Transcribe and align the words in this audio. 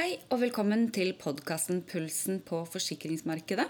Hei 0.00 0.14
og 0.32 0.38
velkommen 0.40 0.86
til 0.96 1.10
podkasten 1.12 1.82
'Pulsen 1.84 2.38
på 2.40 2.62
forsikringsmarkedet'. 2.72 3.66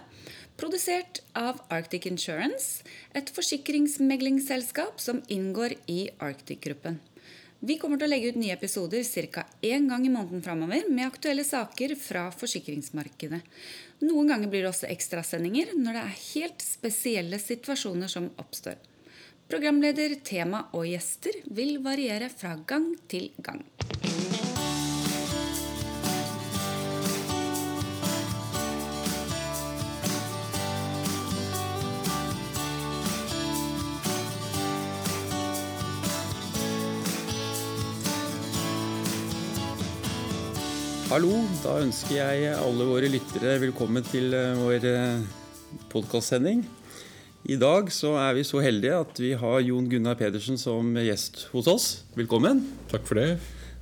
Produsert 0.60 1.18
av 1.34 1.58
Arctic 1.74 2.06
Insurance, 2.06 2.84
et 3.12 3.32
forsikringsmeglingsselskap 3.34 5.00
som 5.02 5.24
inngår 5.26 5.74
i 5.88 6.08
Arctic-gruppen. 6.20 7.00
Vi 7.66 7.78
kommer 7.78 7.98
til 7.98 8.06
å 8.06 8.10
legge 8.12 8.28
ut 8.28 8.38
nye 8.38 8.54
episoder 8.54 9.02
ca. 9.32 9.44
én 9.60 9.88
gang 9.88 10.06
i 10.06 10.14
måneden 10.14 10.40
framover 10.40 10.88
med 10.88 11.06
aktuelle 11.06 11.42
saker 11.42 11.96
fra 11.96 12.30
forsikringsmarkedet. 12.30 13.42
Noen 14.02 14.28
ganger 14.28 14.48
blir 14.48 14.62
det 14.62 14.70
også 14.70 14.86
ekstrasendinger 14.86 15.74
når 15.74 15.92
det 15.92 16.04
er 16.04 16.22
helt 16.34 16.62
spesielle 16.62 17.40
situasjoner 17.40 18.06
som 18.06 18.30
oppstår. 18.38 18.78
Programleder, 19.48 20.14
tema 20.22 20.68
og 20.74 20.86
gjester 20.86 21.42
vil 21.50 21.80
variere 21.82 22.30
fra 22.30 22.54
gang 22.54 22.94
til 23.08 23.32
gang. 23.42 23.66
Hallo, 41.10 41.40
da 41.64 41.72
ønsker 41.82 42.20
jeg 42.20 42.50
alle 42.54 42.84
våre 42.86 43.08
lyttere 43.10 43.56
velkommen 43.58 44.04
til 44.06 44.30
eh, 44.30 44.54
vår 44.54 44.84
podkastsending. 45.90 46.60
I 47.50 47.56
dag 47.58 47.88
så 47.90 48.12
er 48.22 48.36
vi 48.36 48.44
så 48.46 48.60
heldige 48.62 49.00
at 49.02 49.18
vi 49.18 49.32
har 49.34 49.56
Jon 49.66 49.88
Gunnar 49.90 50.14
Pedersen 50.20 50.54
som 50.60 50.92
gjest 51.02 51.48
hos 51.50 51.66
oss. 51.72 51.86
Velkommen. 52.14 52.60
Takk 52.92 53.08
for 53.08 53.18
det. 53.18 53.40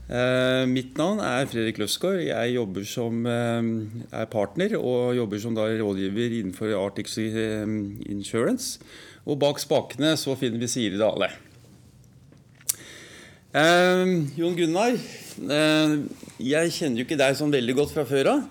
Eh, 0.09 0.65
mitt 0.73 0.97
navn 0.97 1.21
er 1.21 1.45
Fredrik 1.53 1.77
Løsgaard. 1.83 2.23
Jeg 2.31 2.55
jobber 2.55 2.89
som 2.89 3.29
eh, 3.29 3.69
er 4.09 4.33
partner 4.33 4.79
og 4.79 5.13
jobber 5.19 5.43
som 5.45 5.59
da 5.59 5.69
rådgiver 5.69 6.39
innenfor 6.39 6.73
Arctic 6.81 7.13
eh, 7.20 7.69
Insurance. 8.09 8.81
Og 9.29 9.37
bak 9.45 9.61
spakene 9.61 10.17
så 10.17 10.33
finner 10.41 10.65
vi 10.65 10.73
Siri 10.73 10.97
Dale. 10.97 11.29
Eh, 13.49 14.07
Jon 14.37 14.57
Gunnar, 14.57 14.93
eh, 14.93 15.93
jeg 16.45 16.73
kjenner 16.75 17.01
jo 17.01 17.07
ikke 17.07 17.17
deg 17.17 17.37
sånn 17.39 17.55
veldig 17.55 17.77
godt 17.79 17.95
fra 17.95 18.05
før 18.05 18.29
av. 18.35 18.43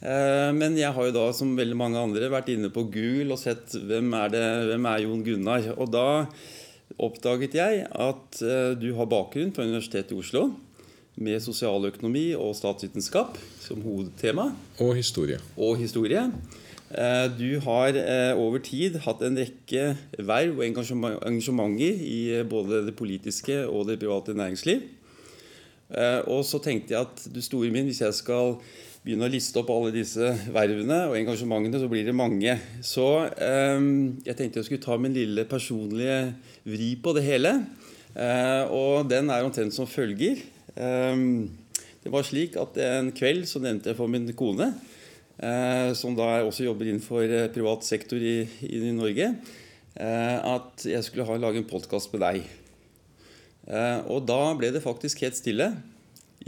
Eh, 0.00 0.50
men 0.56 0.74
jeg 0.80 0.90
har 0.96 1.06
jo 1.06 1.12
da, 1.14 1.26
som 1.36 1.52
veldig 1.54 1.76
mange 1.78 2.00
andre, 2.00 2.30
vært 2.32 2.50
inne 2.50 2.70
på 2.72 2.86
Google 2.90 3.36
og 3.36 3.38
sett 3.38 3.76
hvem 3.76 4.10
er, 4.16 4.32
det, 4.32 4.46
hvem 4.72 4.88
er 4.90 5.04
Jon 5.04 5.22
Gunnar. 5.22 5.68
Og 5.76 5.92
da 5.92 6.08
oppdaget 6.98 7.54
jeg 7.60 7.84
at 7.86 8.40
eh, 8.42 8.72
du 8.80 8.90
har 8.98 9.10
bakgrunn 9.12 9.54
fra 9.54 9.68
Universitetet 9.68 10.16
i 10.16 10.18
Oslo 10.18 10.48
med 11.20 11.42
sosialøkonomi 11.44 12.30
og 12.34 12.56
statsvitenskap 12.56 13.38
som 13.60 13.84
hovedtema. 13.84 14.48
Og 14.80 14.96
historie. 14.98 15.38
Og 15.60 15.76
historie. 15.78 16.26
Eh, 16.90 17.28
Du 17.38 17.60
har 17.62 17.94
eh, 17.94 18.34
over 18.34 18.58
tid 18.58 18.98
hatt 19.04 19.22
en 19.22 19.38
rekke 19.38 19.94
verv 20.18 20.58
og 20.58 20.64
engasjementer 20.66 22.00
i 22.02 22.20
eh, 22.34 22.46
både 22.46 22.82
det 22.88 22.96
politiske 22.98 23.62
og 23.68 23.86
det 23.88 24.00
private 24.00 24.34
næringsliv. 24.34 24.82
Og 26.30 26.44
så 26.46 26.60
tenkte 26.62 26.94
jeg 26.94 27.02
at 27.02 27.24
du 27.34 27.40
store 27.42 27.66
min, 27.74 27.88
hvis 27.88 27.98
jeg 27.98 28.14
skal 28.14 28.52
begynne 29.02 29.26
å 29.26 29.32
liste 29.32 29.58
opp 29.58 29.72
alle 29.74 29.90
disse 29.90 30.28
vervene 30.54 31.00
og 31.08 31.16
engasjementene, 31.18 31.80
så 31.82 31.88
blir 31.90 32.06
det 32.06 32.14
mange. 32.14 32.54
Så 32.78 33.26
jeg 33.34 34.36
tenkte 34.38 34.60
jeg 34.60 34.68
skulle 34.68 34.84
ta 34.84 34.94
min 35.02 35.16
lille 35.16 35.42
personlige 35.50 36.30
vri 36.62 36.92
på 36.94 37.16
det 37.16 37.24
hele. 37.26 37.56
Og 38.70 39.10
den 39.10 39.34
er 39.34 39.42
omtrent 39.42 39.74
som 39.74 39.90
følger. 39.90 40.38
Det 40.78 42.14
var 42.14 42.28
slik 42.28 42.54
at 42.62 42.78
en 42.86 43.10
kveld 43.10 43.50
så 43.50 43.58
nevnte 43.58 43.90
jeg 43.90 43.98
for 43.98 44.06
min 44.14 44.30
kone, 44.30 44.70
som 45.96 46.16
da 46.18 46.42
også 46.44 46.66
jobber 46.66 46.90
innenfor 46.90 47.24
eh, 47.24 47.46
privat 47.54 47.84
sektor 47.86 48.20
i, 48.20 48.42
i 48.66 48.80
Norge, 48.92 49.30
eh, 49.96 50.36
at 50.54 50.84
jeg 50.84 51.04
skulle 51.06 51.24
ha, 51.28 51.36
lage 51.40 51.62
en 51.62 51.68
podkast 51.70 52.12
med 52.12 52.20
deg. 52.26 52.42
Eh, 53.70 53.98
Og 54.10 54.26
da 54.28 54.40
ble 54.58 54.72
det 54.74 54.82
faktisk 54.84 55.22
helt 55.24 55.38
stille 55.38 55.70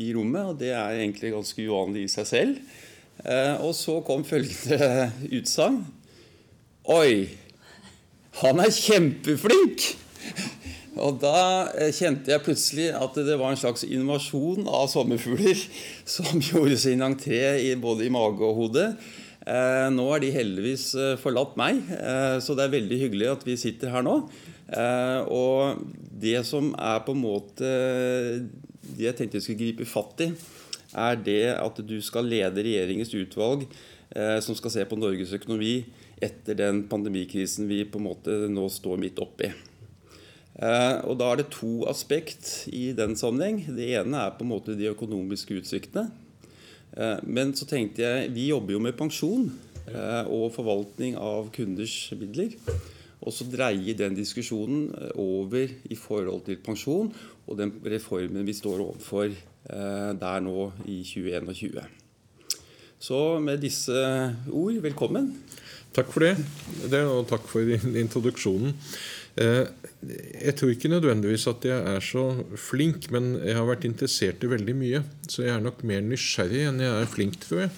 i 0.00 0.10
rommet, 0.16 0.52
og 0.52 0.58
det 0.60 0.72
er 0.76 0.98
egentlig 1.00 1.32
ganske 1.34 1.64
uvanlig 1.68 2.06
i 2.06 2.12
seg 2.12 2.28
selv. 2.28 2.60
Eh, 3.24 3.56
Og 3.64 3.72
så 3.76 3.98
kom 4.04 4.24
følgende 4.28 5.10
utsagn. 5.40 5.82
Oi, 6.92 7.28
han 8.42 8.60
er 8.64 8.72
kjempeflink! 8.74 9.92
Og 11.00 11.16
da 11.22 11.72
eh, 11.72 11.92
kjente 11.94 12.32
jeg 12.34 12.44
plutselig 12.44 12.90
at 12.92 13.16
det 13.16 13.38
var 13.40 13.52
en 13.52 13.60
slags 13.60 13.84
invasjon 13.86 14.66
av 14.68 14.90
sommerfugler 14.92 15.56
som 16.16 16.40
gjorde 16.42 16.76
sin 16.80 17.04
entré 17.04 17.40
både 17.80 18.06
i 18.06 18.12
mage 18.12 18.44
og 18.44 18.58
hode. 18.58 18.88
Eh, 19.42 19.88
nå 19.94 20.08
har 20.10 20.22
de 20.22 20.34
heldigvis 20.34 20.90
eh, 20.94 21.14
forlatt 21.20 21.56
meg, 21.58 21.80
så 22.44 22.56
det 22.56 22.66
er 22.66 22.74
veldig 22.76 22.98
hyggelig 23.06 23.30
at 23.32 23.46
vi 23.48 23.56
sitter 23.60 23.94
her 23.94 24.04
nå. 24.06 24.20
Og 25.32 25.80
det 26.22 26.38
som 26.48 26.70
er 26.80 27.02
på 27.04 27.12
en 27.12 27.20
måte 27.20 27.68
Det 28.80 29.02
jeg 29.02 29.16
tenkte 29.18 29.36
jeg 29.36 29.44
skulle 29.44 29.60
gripe 29.60 29.84
fatt 29.84 30.22
i, 30.24 30.28
er 30.96 31.18
det 31.20 31.42
at 31.58 31.80
du 31.84 31.98
skal 32.00 32.30
lede 32.30 32.64
regjeringens 32.64 33.12
utvalg 33.12 33.66
som 34.40 34.56
skal 34.56 34.72
se 34.72 34.86
på 34.88 34.96
Norges 34.96 35.34
økonomi 35.36 35.74
etter 36.24 36.56
den 36.56 36.86
pandemikrisen 36.88 37.68
vi 37.68 37.82
på 37.84 38.00
en 38.00 38.08
måte 38.08 38.38
nå 38.48 38.64
står 38.72 39.02
midt 39.02 39.20
oppi. 39.20 39.50
Eh, 40.60 40.98
og 41.08 41.16
Da 41.18 41.30
er 41.32 41.36
det 41.40 41.50
to 41.54 41.84
aspekt 41.88 42.68
i 42.72 42.92
den 42.96 43.14
sammenheng. 43.16 43.62
Det 43.76 43.88
ene 43.96 44.26
er 44.26 44.34
på 44.36 44.44
en 44.44 44.50
måte 44.52 44.76
de 44.76 44.90
økonomiske 44.90 45.56
utsiktene. 45.62 46.10
Eh, 46.96 47.18
Men 47.24 47.52
så 47.54 47.64
tenkte 47.66 48.02
jeg 48.02 48.32
Vi 48.34 48.48
jobber 48.50 48.72
jo 48.72 48.78
med 48.80 48.96
pensjon 48.96 49.50
eh, 49.88 50.24
og 50.28 50.52
forvaltning 50.52 51.16
av 51.16 51.50
kunders 51.52 52.12
midler. 52.18 52.52
Og 53.22 53.32
så 53.32 53.46
dreier 53.46 53.94
den 53.96 54.14
diskusjonen 54.18 54.90
over 55.14 55.68
i 55.88 55.94
forhold 55.94 56.44
til 56.44 56.56
pensjon 56.56 57.12
og 57.46 57.56
den 57.58 57.70
reformen 57.84 58.44
vi 58.46 58.52
står 58.52 58.80
overfor 58.82 59.30
der 60.18 60.40
nå 60.42 60.72
i 60.90 61.04
2021. 61.06 61.78
Så 62.98 63.38
med 63.38 63.60
disse 63.62 63.94
ord, 64.50 64.74
velkommen. 64.82 65.36
Takk 65.94 66.10
for 66.10 66.24
det, 66.26 66.32
det 66.90 67.04
og 67.06 67.28
takk 67.30 67.46
for 67.46 67.60
in- 67.62 67.94
introduksjonen. 68.02 68.74
Eh, 69.38 69.66
Jeg 70.42 70.56
tror 70.58 70.72
ikke 70.74 70.88
nødvendigvis 70.90 71.46
at 71.46 71.62
jeg 71.64 71.78
er 71.94 72.00
så 72.02 72.24
flink, 72.58 73.06
men 73.14 73.36
jeg 73.38 73.54
har 73.54 73.68
vært 73.68 73.84
interessert 73.86 74.42
i 74.42 74.50
veldig 74.50 74.74
mye. 74.74 75.02
Så 75.30 75.44
jeg 75.44 75.54
er 75.54 75.62
nok 75.62 75.84
mer 75.86 76.00
nysgjerrig 76.02 76.64
enn 76.66 76.80
jeg 76.82 76.90
er 76.90 77.06
flink, 77.06 77.36
tror 77.44 77.60
jeg. 77.62 77.70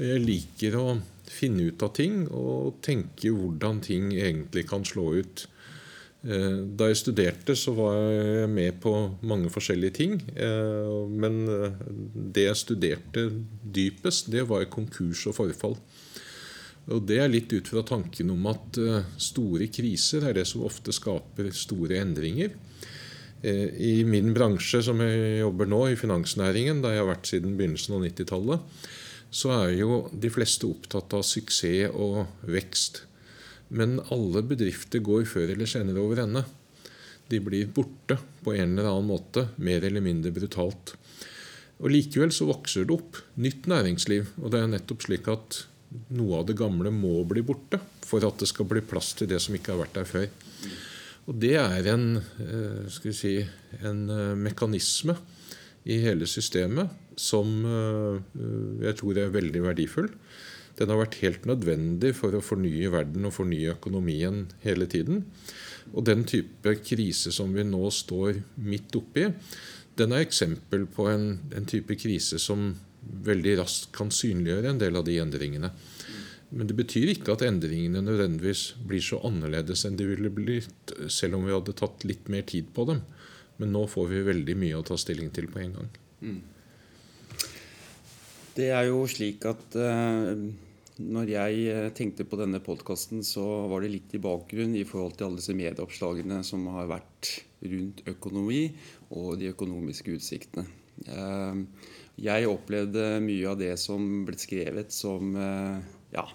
Jeg 0.00 0.22
liker 0.24 0.78
å 0.80 0.86
finne 1.30 1.68
ut 1.68 1.82
av 1.84 1.92
ting 1.94 2.22
og 2.32 2.80
tenke 2.82 3.28
hvordan 3.28 3.82
ting 3.84 4.08
egentlig 4.16 4.64
kan 4.70 4.86
slå 4.88 5.20
ut. 5.20 5.44
Eh, 6.24 6.64
Da 6.64 6.88
jeg 6.88 6.96
studerte, 6.96 7.52
så 7.56 7.74
var 7.76 7.94
jeg 8.00 8.48
med 8.48 8.80
på 8.80 8.94
mange 9.22 9.50
forskjellige 9.52 9.94
ting. 10.00 10.16
eh, 10.36 11.06
Men 11.08 11.46
det 12.32 12.46
jeg 12.48 12.56
studerte 12.56 13.30
dypest, 13.72 14.30
det 14.30 14.48
var 14.48 14.64
konkurs 14.64 15.26
og 15.26 15.34
forfall. 15.34 15.76
Og 16.88 17.04
Det 17.06 17.18
er 17.20 17.30
litt 17.30 17.52
ut 17.52 17.68
fra 17.68 17.82
tanken 17.86 18.32
om 18.32 18.46
at 18.50 18.78
eh, 18.80 19.04
store 19.20 19.68
kriser 19.72 20.24
er 20.26 20.34
det 20.38 20.46
som 20.48 20.64
ofte 20.66 20.94
skaper 20.94 21.50
store 21.54 22.00
endringer. 22.00 22.56
Eh, 23.42 23.68
I 23.76 23.92
min 24.08 24.32
bransje, 24.36 24.82
som 24.84 25.00
jeg 25.04 25.42
jobber 25.42 25.68
nå, 25.70 25.82
i 25.90 26.00
finansnæringen, 26.00 26.82
der 26.82 26.96
jeg 26.96 27.04
har 27.04 27.12
vært 27.12 27.30
siden 27.30 27.54
begynnelsen 27.58 27.96
av 27.96 28.04
90-tallet, 28.08 28.88
så 29.30 29.52
er 29.54 29.76
jo 29.78 30.00
de 30.10 30.32
fleste 30.32 30.66
opptatt 30.66 31.14
av 31.14 31.22
suksess 31.26 31.94
og 31.94 32.24
vekst. 32.50 33.04
Men 33.70 34.00
alle 34.10 34.42
bedrifter 34.42 35.04
går 35.06 35.28
før 35.30 35.52
eller 35.54 35.70
senere 35.70 36.02
over 36.02 36.24
ende. 36.24 36.42
De 37.30 37.38
blir 37.38 37.70
borte 37.70 38.16
på 38.42 38.56
en 38.56 38.72
eller 38.74 38.88
annen 38.90 39.12
måte, 39.12 39.46
mer 39.62 39.84
eller 39.86 40.02
mindre 40.02 40.32
brutalt. 40.34 40.96
Og 41.80 41.92
Likevel 41.94 42.32
så 42.34 42.48
vokser 42.48 42.84
det 42.84 42.96
opp 42.96 43.20
nytt 43.40 43.68
næringsliv. 43.70 44.34
Og 44.42 44.50
det 44.52 44.60
er 44.60 44.72
nettopp 44.74 45.06
slik 45.06 45.30
at 45.30 45.62
noe 46.14 46.40
av 46.40 46.46
det 46.48 46.58
gamle 46.58 46.92
må 46.94 47.20
bli 47.28 47.42
borte 47.46 47.80
for 48.06 48.24
at 48.26 48.38
det 48.40 48.48
skal 48.50 48.68
bli 48.70 48.82
plass 48.84 49.12
til 49.18 49.30
det 49.30 49.40
som 49.42 49.56
ikke 49.56 49.74
har 49.74 49.82
vært 49.82 49.98
der 49.98 50.08
før. 50.08 50.28
Og 51.30 51.36
det 51.42 51.54
er 51.60 51.88
en, 51.92 52.06
eh, 52.42 53.12
si, 53.14 53.36
en 53.82 54.00
eh, 54.10 54.34
mekanisme 54.38 55.16
i 55.84 56.00
hele 56.02 56.26
systemet 56.26 56.90
som 57.20 57.50
eh, 57.66 58.20
jeg 58.86 58.96
tror 59.00 59.18
er 59.20 59.34
veldig 59.34 59.62
verdifull. 59.68 60.08
Den 60.78 60.90
har 60.90 61.02
vært 61.02 61.20
helt 61.20 61.44
nødvendig 61.48 62.14
for 62.16 62.34
å 62.34 62.42
fornye 62.44 62.90
verden 62.92 63.28
og 63.28 63.36
fornye 63.36 63.74
økonomien 63.74 64.46
hele 64.64 64.88
tiden. 64.90 65.26
Og 65.92 66.06
den 66.06 66.24
type 66.24 66.76
krise 66.86 67.32
som 67.34 67.52
vi 67.54 67.66
nå 67.66 67.82
står 67.92 68.40
midt 68.64 68.96
oppi, 68.96 69.26
den 70.00 70.14
er 70.14 70.24
eksempel 70.24 70.86
på 70.88 71.10
en, 71.10 71.34
en 71.56 71.66
type 71.68 71.94
krise 72.00 72.40
som 72.40 72.72
veldig 73.00 73.56
raskt 73.60 73.90
kan 73.96 74.12
synliggjøre 74.14 74.72
en 74.72 74.80
del 74.80 74.98
av 75.00 75.06
de 75.06 75.18
endringene. 75.22 75.72
Men 76.50 76.66
det 76.66 76.74
betyr 76.78 77.12
ikke 77.12 77.36
at 77.36 77.44
endringene 77.46 78.02
nødvendigvis 78.02 78.64
blir 78.86 79.02
så 79.04 79.20
annerledes 79.26 79.84
enn 79.86 79.98
de 79.98 80.08
ville 80.08 80.32
blitt 80.34 80.94
selv 81.12 81.38
om 81.38 81.46
vi 81.46 81.54
hadde 81.54 81.76
tatt 81.78 82.06
litt 82.08 82.30
mer 82.32 82.42
tid 82.48 82.72
på 82.74 82.88
dem. 82.90 83.04
Men 83.60 83.74
nå 83.76 83.84
får 83.92 84.08
vi 84.10 84.24
veldig 84.26 84.56
mye 84.58 84.80
å 84.80 84.86
ta 84.86 84.96
stilling 84.98 85.30
til 85.36 85.46
på 85.52 85.62
en 85.62 85.76
gang. 85.78 85.92
Det 88.56 88.72
er 88.74 88.88
jo 88.88 89.04
slik 89.08 89.46
at 89.48 89.76
uh, 89.78 90.32
når 91.00 91.30
jeg 91.32 91.60
eh, 91.72 91.86
tenkte 91.96 92.26
på 92.28 92.36
denne 92.36 92.58
podkasten, 92.60 93.22
så 93.24 93.44
var 93.70 93.80
det 93.80 93.92
litt 93.94 94.16
i 94.16 94.20
bakgrunn 94.20 94.74
i 94.76 94.84
forhold 94.84 95.14
til 95.16 95.28
alle 95.28 95.40
disse 95.40 95.54
medieoppslagene 95.56 96.42
som 96.44 96.66
har 96.74 96.90
vært 96.90 97.30
rundt 97.62 98.02
økonomi 98.10 98.66
og 99.16 99.38
de 99.40 99.48
økonomiske 99.54 100.18
utsiktene. 100.18 100.66
Uh, 101.08 101.62
jeg 102.20 102.48
opplevde 102.50 103.04
mye 103.24 103.48
av 103.48 103.58
det 103.60 103.74
som 103.80 104.24
ble 104.28 104.36
skrevet 104.38 104.92
som 104.92 105.34
uh, 105.36 105.80
ja, 106.12 106.26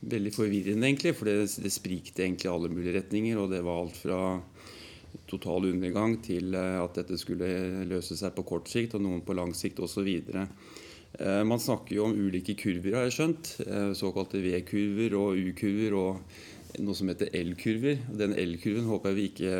veldig 0.00 0.32
forvirrende, 0.34 0.86
egentlig. 0.86 1.14
For 1.18 1.28
det, 1.28 1.48
det 1.64 1.72
sprikte 1.74 2.24
egentlig 2.24 2.50
alle 2.52 2.70
mulige 2.72 2.98
retninger. 2.98 3.38
Og 3.40 3.52
det 3.52 3.62
var 3.66 3.82
alt 3.82 3.98
fra 3.98 4.20
total 5.28 5.70
undergang 5.72 6.18
til 6.24 6.54
eh, 6.56 6.76
at 6.80 7.00
dette 7.00 7.18
skulle 7.20 7.48
løse 7.88 8.16
seg 8.18 8.34
på 8.36 8.46
kort 8.48 8.68
sikt 8.70 8.96
og 8.96 9.04
noen 9.04 9.24
på 9.24 9.36
lang 9.36 9.54
sikt 9.56 9.80
osv. 9.84 10.08
Eh, 10.08 11.42
man 11.48 11.62
snakker 11.62 11.96
jo 11.96 12.06
om 12.08 12.16
ulike 12.16 12.56
kurver, 12.58 12.98
har 12.98 13.08
jeg 13.08 13.16
skjønt. 13.18 13.54
Eh, 13.64 13.90
såkalte 13.98 14.42
V-kurver 14.44 15.16
og 15.18 15.40
U-kurver 15.48 15.98
og 15.98 16.38
noe 16.76 16.96
som 16.96 17.08
heter 17.10 17.30
L-kurver. 17.36 17.98
Den 18.20 18.34
L-kurven 18.36 18.88
håper 18.88 19.12
jeg 19.12 19.18
vi 19.18 19.26
ikke 19.30 19.52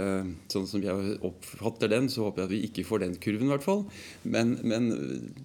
Sånn 0.52 0.68
som 0.68 0.84
jeg 0.84 1.16
oppfatter 1.24 1.90
den, 1.92 2.08
så 2.12 2.26
håper 2.26 2.44
jeg 2.44 2.48
at 2.48 2.54
vi 2.54 2.60
ikke 2.68 2.86
får 2.88 3.02
den 3.04 3.16
kurven, 3.22 3.48
i 3.48 3.54
hvert 3.54 3.64
fall. 3.64 3.82
Men, 4.28 4.56
men 4.68 4.90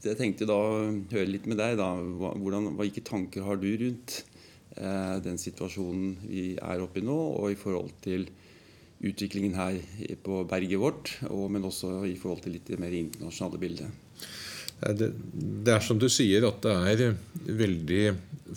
jeg 0.03 0.19
tenkte 0.19 0.49
da 0.49 0.59
høre 1.13 1.29
litt 1.29 1.47
med 1.49 1.59
deg, 1.61 1.77
da. 1.79 1.89
Hvordan, 1.97 2.73
hvilke 2.79 3.05
tanker 3.07 3.47
har 3.47 3.59
du 3.61 3.69
rundt 3.81 4.19
eh, 4.77 5.17
den 5.23 5.39
situasjonen 5.41 6.17
vi 6.27 6.45
er 6.59 6.83
oppe 6.83 7.01
i 7.01 7.05
nå, 7.05 7.19
og 7.39 7.53
i 7.53 7.59
forhold 7.59 7.93
til 8.05 8.27
utviklingen 9.03 9.57
her 9.57 9.79
på 10.23 10.43
berget 10.47 10.79
vårt, 10.79 11.15
og, 11.29 11.49
men 11.51 11.67
også 11.67 12.03
i 12.07 12.15
forhold 12.19 12.45
til 12.45 12.55
litt 12.55 12.71
mer 12.79 12.95
internasjonale 12.95 13.59
bildet. 13.59 13.99
Det, 14.83 15.09
det, 15.63 15.71
er 15.71 15.83
som 15.83 15.99
du 15.99 16.09
sier, 16.11 16.43
at 16.47 16.63
det 16.63 17.03
er 17.07 17.17
veldig 17.59 18.01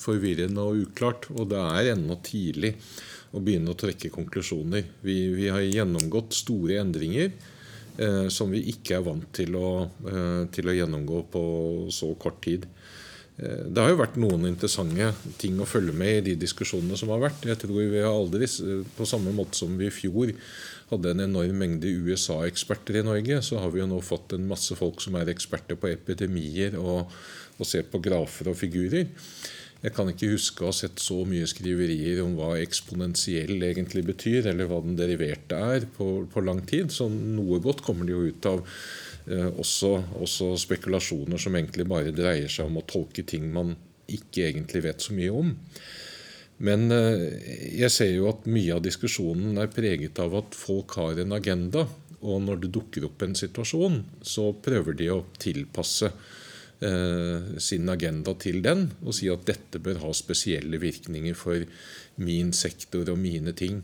forvirrende 0.01 0.63
og 0.63 0.87
uklart. 0.87 1.29
Og 1.35 1.51
det 1.53 1.61
er 1.61 1.93
ennå 1.95 2.19
tidlig 2.27 2.75
å 3.37 3.43
begynne 3.43 3.73
å 3.73 3.79
trekke 3.79 4.13
konklusjoner. 4.15 4.87
Vi, 5.05 5.19
vi 5.37 5.51
har 5.53 5.65
gjennomgått 5.65 6.37
store 6.37 6.81
endringer 6.83 7.31
eh, 7.33 8.27
som 8.33 8.53
vi 8.53 8.63
ikke 8.73 8.99
er 8.99 9.07
vant 9.07 9.27
til 9.37 9.57
å, 9.59 9.71
eh, 10.09 10.45
til 10.55 10.71
å 10.71 10.77
gjennomgå 10.77 11.25
på 11.33 11.45
så 11.95 12.13
kort 12.21 12.41
tid. 12.47 12.69
Eh, 13.37 13.67
det 13.69 13.83
har 13.83 13.93
jo 13.93 14.01
vært 14.01 14.17
noen 14.21 14.49
interessante 14.49 15.11
ting 15.41 15.59
å 15.61 15.69
følge 15.69 15.93
med 15.97 16.21
i 16.21 16.25
de 16.31 16.39
diskusjonene 16.47 16.97
som 16.97 17.13
har 17.13 17.21
vært. 17.27 17.45
Jeg 17.45 17.61
tror 17.61 17.83
vi 17.83 18.01
har 18.01 18.13
aldri, 18.13 18.49
På 18.97 19.05
samme 19.05 19.33
måte 19.33 19.59
som 19.59 19.77
vi 19.77 19.87
i 19.87 19.93
fjor 19.93 20.33
hadde 20.91 21.11
en 21.11 21.21
enorm 21.27 21.59
mengde 21.59 21.91
USA-eksperter 21.91 23.01
i 23.01 23.03
Norge, 23.03 23.43
så 23.43 23.59
har 23.59 23.71
vi 23.71 23.81
jo 23.81 23.89
nå 23.91 24.01
fått 24.01 24.33
en 24.33 24.47
masse 24.49 24.75
folk 24.79 25.03
som 25.03 25.17
er 25.19 25.33
eksperter 25.33 25.77
på 25.77 25.91
epidemier 25.91 26.79
og, 26.79 27.11
og 27.59 27.67
ser 27.67 27.83
på 27.91 27.99
grafer 27.99 28.53
og 28.53 28.57
figurer. 28.57 29.11
Jeg 29.87 29.95
kan 29.95 30.11
ikke 30.11 30.33
huske 30.33 30.65
å 30.65 30.73
ha 30.73 30.75
sett 30.75 30.99
så 30.99 31.21
mye 31.29 31.47
skriverier 31.47 32.19
om 32.25 32.35
hva 32.35 32.57
eksponentiell 32.59 33.63
egentlig 33.63 34.03
betyr, 34.09 34.51
eller 34.51 34.67
hva 34.67 34.81
den 34.83 34.99
deriverte 34.99 35.59
er, 35.77 35.87
på, 35.97 36.27
på 36.33 36.43
lang 36.43 36.65
tid. 36.67 36.91
Så 36.91 37.07
noe 37.13 37.61
godt 37.63 37.85
kommer 37.87 38.09
det 38.09 38.17
jo 38.17 38.25
ut 38.27 38.51
av 38.51 38.65
Eh, 39.27 39.49
også, 39.59 39.91
også, 40.23 40.53
spekulasjoner 40.63 41.41
som 41.43 41.57
egentlig 41.59 41.87
bare 41.91 42.15
dreier 42.15 42.51
seg 42.53 42.69
om 42.69 42.79
å 42.79 42.87
tolke 42.87 43.25
ting 43.27 43.49
man 43.51 43.73
ikke 44.07 44.45
egentlig 44.53 44.85
vet 44.85 45.03
så 45.03 45.17
mye 45.17 45.33
om. 45.35 45.51
Men 46.67 46.87
eh, 46.95 47.25
jeg 47.83 47.91
ser 47.93 48.13
jo 48.15 48.29
at 48.31 48.47
mye 48.47 48.77
av 48.77 48.85
diskusjonen 48.87 49.59
er 49.59 49.73
preget 49.75 50.21
av 50.23 50.37
at 50.39 50.55
folk 50.55 50.95
har 51.01 51.19
en 51.23 51.35
agenda. 51.35 51.89
Og 52.23 52.39
når 52.47 52.63
det 52.63 52.73
dukker 52.79 53.09
opp 53.09 53.27
en 53.27 53.35
situasjon, 53.39 53.99
så 54.23 54.53
prøver 54.63 54.95
de 54.99 55.11
å 55.13 55.25
tilpasse 55.43 56.13
sin 56.77 57.89
agenda 57.89 58.35
til 58.37 58.59
den 58.61 58.83
og 59.01 59.15
si 59.17 59.31
at 59.33 59.47
dette 59.49 59.81
bør 59.81 60.03
ha 60.03 60.11
spesielle 60.13 60.77
virkninger 60.77 61.33
for 61.39 61.63
min 62.21 62.51
sektor 62.53 63.09
og 63.09 63.17
mine 63.17 63.55
ting. 63.57 63.79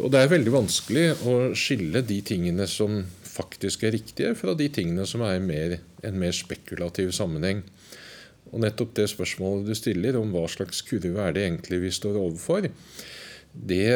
Og 0.00 0.12
det 0.12 0.22
er 0.22 0.30
veldig 0.30 0.52
vanskelig 0.54 1.04
å 1.28 1.34
skille 1.58 2.04
de 2.06 2.20
tingene 2.24 2.68
som 2.70 3.02
faktisk 3.32 3.84
er 3.84 3.94
riktige, 3.96 4.32
fra 4.36 4.54
de 4.56 4.68
tingene 4.72 5.04
som 5.08 5.24
er 5.26 5.40
mer, 5.44 5.78
en 6.04 6.18
mer 6.20 6.32
spekulativ 6.36 7.12
sammenheng. 7.16 7.62
Og 8.52 8.60
nettopp 8.64 8.94
det 8.96 9.08
spørsmålet 9.12 9.68
du 9.68 9.76
stiller 9.76 10.16
om 10.20 10.32
hva 10.32 10.44
slags 10.50 10.82
kurve 10.84 11.24
er 11.24 11.36
det 11.36 11.44
egentlig 11.46 11.82
vi 11.86 11.92
står 11.94 12.18
overfor, 12.20 12.68
det 13.52 13.92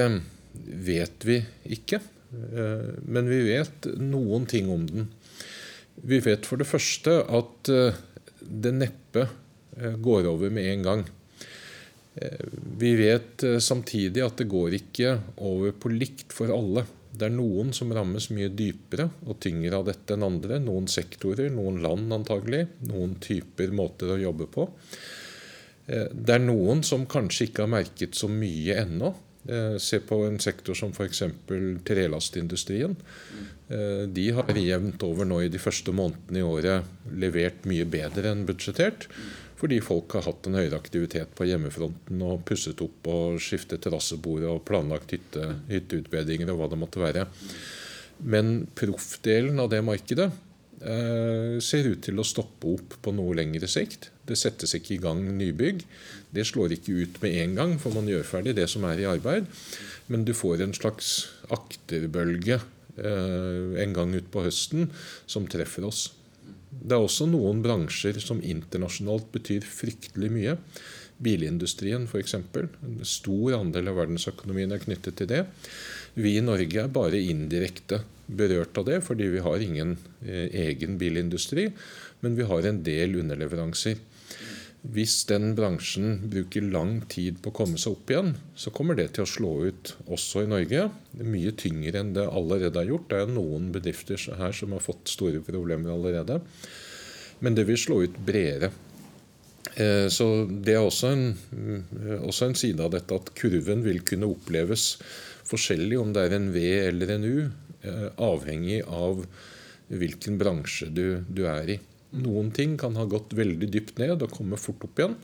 vet 0.86 1.26
vi 1.28 1.40
ikke. 1.76 2.00
Eh, 2.32 2.92
men 3.04 3.28
vi 3.28 3.42
vet 3.48 3.88
noen 4.00 4.46
ting 4.48 4.68
om 4.72 4.84
den. 4.88 5.08
Vi 6.04 6.20
vet 6.24 6.46
for 6.48 6.60
det 6.60 6.68
første 6.68 7.20
at 7.24 7.72
eh, 7.72 8.02
det 8.40 8.74
neppe 8.76 9.26
eh, 9.26 9.96
går 9.96 10.28
over 10.32 10.52
med 10.52 10.72
en 10.72 10.90
gang. 10.90 11.06
Vi 12.80 12.94
vet 12.96 13.42
samtidig 13.60 14.22
at 14.24 14.38
det 14.40 14.46
går 14.48 14.72
ikke 14.78 15.10
over 15.44 15.74
på 15.76 15.90
likt 15.92 16.32
for 16.32 16.48
alle. 16.48 16.86
Det 17.16 17.30
er 17.30 17.32
noen 17.32 17.72
som 17.76 17.92
rammes 17.96 18.28
mye 18.34 18.50
dypere 18.52 19.06
og 19.24 19.38
tyngre 19.40 19.78
av 19.78 19.86
dette 19.88 20.16
enn 20.16 20.24
andre. 20.26 20.58
Noen 20.60 20.88
sektorer, 20.90 21.48
noen 21.52 21.82
land 21.84 22.12
antagelig, 22.12 22.66
noen 22.90 23.14
typer 23.22 23.72
måter 23.76 24.12
å 24.12 24.18
jobbe 24.20 24.48
på. 24.52 24.66
Eh, 25.86 26.08
det 26.12 26.36
er 26.36 26.44
noen 26.44 26.82
som 26.84 27.06
kanskje 27.08 27.48
ikke 27.48 27.64
har 27.64 27.72
merket 27.72 28.18
så 28.18 28.28
mye 28.32 28.76
ennå. 28.82 29.14
Eh, 29.48 29.78
se 29.78 30.00
på 30.02 30.20
en 30.26 30.38
sektor 30.42 30.74
som 30.74 30.90
f.eks. 30.90 31.22
trelastindustrien. 31.86 32.96
Eh, 33.68 34.04
de 34.10 34.28
har 34.34 34.58
jevnt 34.58 35.02
over 35.06 35.28
nå 35.28 35.42
i 35.44 35.50
de 35.52 35.60
første 35.62 35.94
månedene 35.94 36.42
i 36.42 36.46
året 36.46 37.10
levert 37.14 37.66
mye 37.70 37.86
bedre 37.86 38.32
enn 38.32 38.46
budsjettert 38.48 39.08
fordi 39.56 39.78
folk 39.80 40.12
har 40.12 40.26
hatt 40.26 40.46
en 40.48 40.58
høyere 40.58 40.76
aktivitet 40.76 41.30
på 41.36 41.46
hjemmefronten 41.48 42.20
og 42.26 42.42
pusset 42.48 42.80
opp 42.84 43.08
og 43.08 43.38
skiftet 43.40 43.80
terrassebord 43.86 44.44
og 44.50 44.64
planlagt 44.68 45.14
hytte, 45.14 45.46
hytteutbedringer 45.70 46.52
og 46.52 46.60
hva 46.60 46.68
det 46.72 46.80
måtte 46.80 47.00
være. 47.00 47.24
Men 48.28 48.66
proffdelen 48.76 49.56
av 49.62 49.70
det 49.72 49.80
markedet 49.84 50.28
eh, 50.82 51.56
ser 51.64 51.88
ut 51.88 52.04
til 52.04 52.20
å 52.20 52.26
stoppe 52.26 52.74
opp 52.76 52.98
på 53.00 53.16
noe 53.16 53.36
lengre 53.38 53.68
sikt. 53.70 54.10
Det 54.28 54.36
settes 54.36 54.76
ikke 54.76 54.96
i 54.96 55.02
gang 55.02 55.22
nybygg. 55.38 55.84
Det 56.36 56.44
slår 56.46 56.76
ikke 56.76 56.96
ut 57.02 57.20
med 57.22 57.36
en 57.42 57.56
gang, 57.58 57.74
for 57.80 57.96
man 57.96 58.08
gjør 58.10 58.26
ferdig 58.28 58.56
det 58.58 58.68
som 58.72 58.84
er 58.88 59.00
i 59.02 59.08
arbeid. 59.08 59.48
Men 60.12 60.26
du 60.26 60.34
får 60.36 60.62
en 60.62 60.76
slags 60.76 61.14
akterbølge 61.52 62.60
eh, 62.60 63.80
en 63.82 63.96
gang 63.96 64.14
utpå 64.18 64.44
høsten 64.46 64.90
som 65.26 65.48
treffer 65.50 65.88
oss. 65.88 66.10
Det 66.70 66.94
er 66.94 67.02
også 67.02 67.26
noen 67.30 67.62
bransjer 67.64 68.18
som 68.22 68.42
internasjonalt 68.44 69.30
betyr 69.34 69.64
fryktelig 69.66 70.30
mye. 70.32 70.56
Bilindustrien 71.22 72.04
f.eks. 72.04 72.36
En 72.36 72.98
stor 73.08 73.56
andel 73.56 73.88
av 73.90 74.02
verdensøkonomien 74.02 74.74
er 74.74 74.82
knyttet 74.82 75.16
til 75.18 75.30
det. 75.30 75.46
Vi 76.16 76.36
i 76.36 76.44
Norge 76.44 76.82
er 76.82 76.92
bare 76.92 77.20
indirekte 77.20 78.02
berørt 78.26 78.76
av 78.80 78.88
det, 78.88 79.00
fordi 79.06 79.30
vi 79.32 79.44
har 79.44 79.62
ingen 79.62 79.96
eh, 80.26 80.50
egen 80.66 80.98
bilindustri. 81.00 81.70
Men 82.20 82.36
vi 82.36 82.46
har 82.48 82.68
en 82.68 82.82
del 82.84 83.18
underleveranser. 83.22 83.98
Hvis 84.94 85.24
den 85.26 85.54
bransjen 85.58 86.28
bruker 86.30 86.64
lang 86.70 87.00
tid 87.10 87.40
på 87.42 87.50
å 87.50 87.56
komme 87.56 87.80
seg 87.80 87.96
opp 87.96 88.10
igjen, 88.12 88.34
så 88.54 88.70
kommer 88.74 88.98
det 88.98 89.08
til 89.16 89.24
å 89.24 89.30
slå 89.30 89.52
ut 89.66 89.92
også 90.04 90.44
i 90.44 90.50
Norge. 90.50 90.86
Mye 91.18 91.54
tyngre 91.58 92.02
enn 92.02 92.12
det 92.16 92.26
allerede 92.28 92.82
er 92.82 92.92
gjort. 92.92 93.08
Det 93.10 93.22
er 93.22 93.32
noen 93.32 93.70
bedrifter 93.74 94.20
her 94.38 94.54
som 94.54 94.76
har 94.76 94.84
fått 94.84 95.10
store 95.10 95.42
problemer 95.44 95.94
allerede. 95.94 96.38
Men 97.42 97.56
det 97.56 97.66
vil 97.68 97.80
slå 97.80 98.02
ut 98.04 98.20
bredere. 98.28 98.70
Eh, 99.74 100.06
så 100.08 100.46
Det 100.46 100.76
er 100.76 100.84
også 100.84 101.10
en, 101.12 101.26
også 102.22 102.46
en 102.46 102.54
side 102.54 102.80
av 102.80 102.94
dette 102.94 103.14
at 103.14 103.34
kurven 103.34 103.82
vil 103.84 104.00
kunne 104.06 104.30
oppleves 104.30 104.94
forskjellig 105.46 105.98
om 106.00 106.14
det 106.14 106.26
er 106.26 106.36
en 106.36 106.48
V 106.54 106.62
eller 106.86 107.12
en 107.16 107.26
U, 107.26 107.50
eh, 107.82 108.08
avhengig 108.16 108.80
av 108.86 109.26
hvilken 109.90 110.38
bransje 110.38 110.88
du, 110.90 111.22
du 111.28 111.44
er 111.50 111.76
i. 111.76 111.78
Noen 112.16 112.52
ting 112.54 112.76
kan 112.78 112.96
ha 112.96 113.04
gått 113.10 113.34
veldig 113.36 113.68
dypt 113.72 113.98
ned 113.98 114.22
og 114.22 114.32
komme 114.34 114.58
fort 114.60 114.84
opp 114.86 115.00
igjen. 115.00 115.16